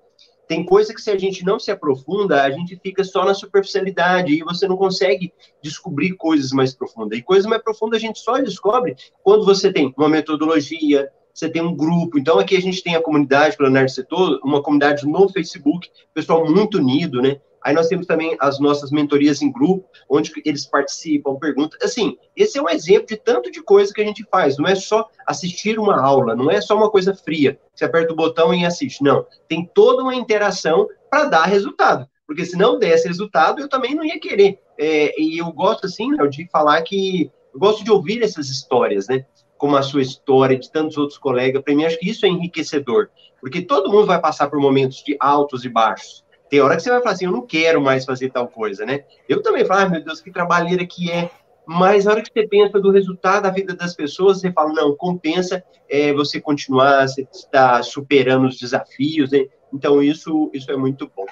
[0.47, 4.33] tem coisa que se a gente não se aprofunda, a gente fica só na superficialidade
[4.33, 7.19] e você não consegue descobrir coisas mais profundas.
[7.19, 11.61] E coisas mais profundas a gente só descobre quando você tem uma metodologia, você tem
[11.61, 12.17] um grupo.
[12.17, 16.43] Então aqui a gente tem a comunidade, pelo Leonardo Setor, uma comunidade no Facebook, pessoal
[16.51, 17.39] muito unido, né?
[17.63, 21.77] Aí nós temos também as nossas mentorias em grupo, onde eles participam, perguntam.
[21.83, 24.57] Assim, esse é um exemplo de tanto de coisa que a gente faz.
[24.57, 27.59] Não é só assistir uma aula, não é só uma coisa fria.
[27.75, 29.03] Você aperta o botão e assiste.
[29.03, 29.25] Não.
[29.47, 32.07] Tem toda uma interação para dar resultado.
[32.25, 34.61] Porque se não desse resultado, eu também não ia querer.
[34.77, 37.31] É, e eu gosto, assim, de falar que.
[37.51, 39.25] Eu gosto de ouvir essas histórias, né?
[39.57, 41.63] Como a sua história, de tantos outros colegas.
[41.63, 43.09] Para mim, acho que isso é enriquecedor.
[43.41, 46.23] Porque todo mundo vai passar por momentos de altos e baixos.
[46.49, 49.03] Tem hora que você vai falar assim, eu não quero mais fazer tal coisa, né?
[49.27, 51.29] Eu também falo, ah, meu Deus, que trabalheira que é.
[51.65, 54.95] Mas na hora que você pensa do resultado da vida das pessoas, você fala, não,
[54.95, 59.45] compensa é, você continuar, você está superando os desafios, né?
[59.71, 61.25] Então, isso, isso é muito bom.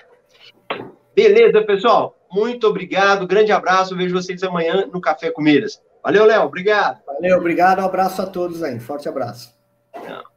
[1.15, 2.15] Beleza, pessoal?
[2.31, 5.43] Muito obrigado, grande abraço, vejo vocês amanhã no Café com
[6.03, 7.01] Valeu, Léo, obrigado.
[7.05, 9.51] Valeu, obrigado, um abraço a todos aí, forte abraço.
[9.95, 10.36] Não.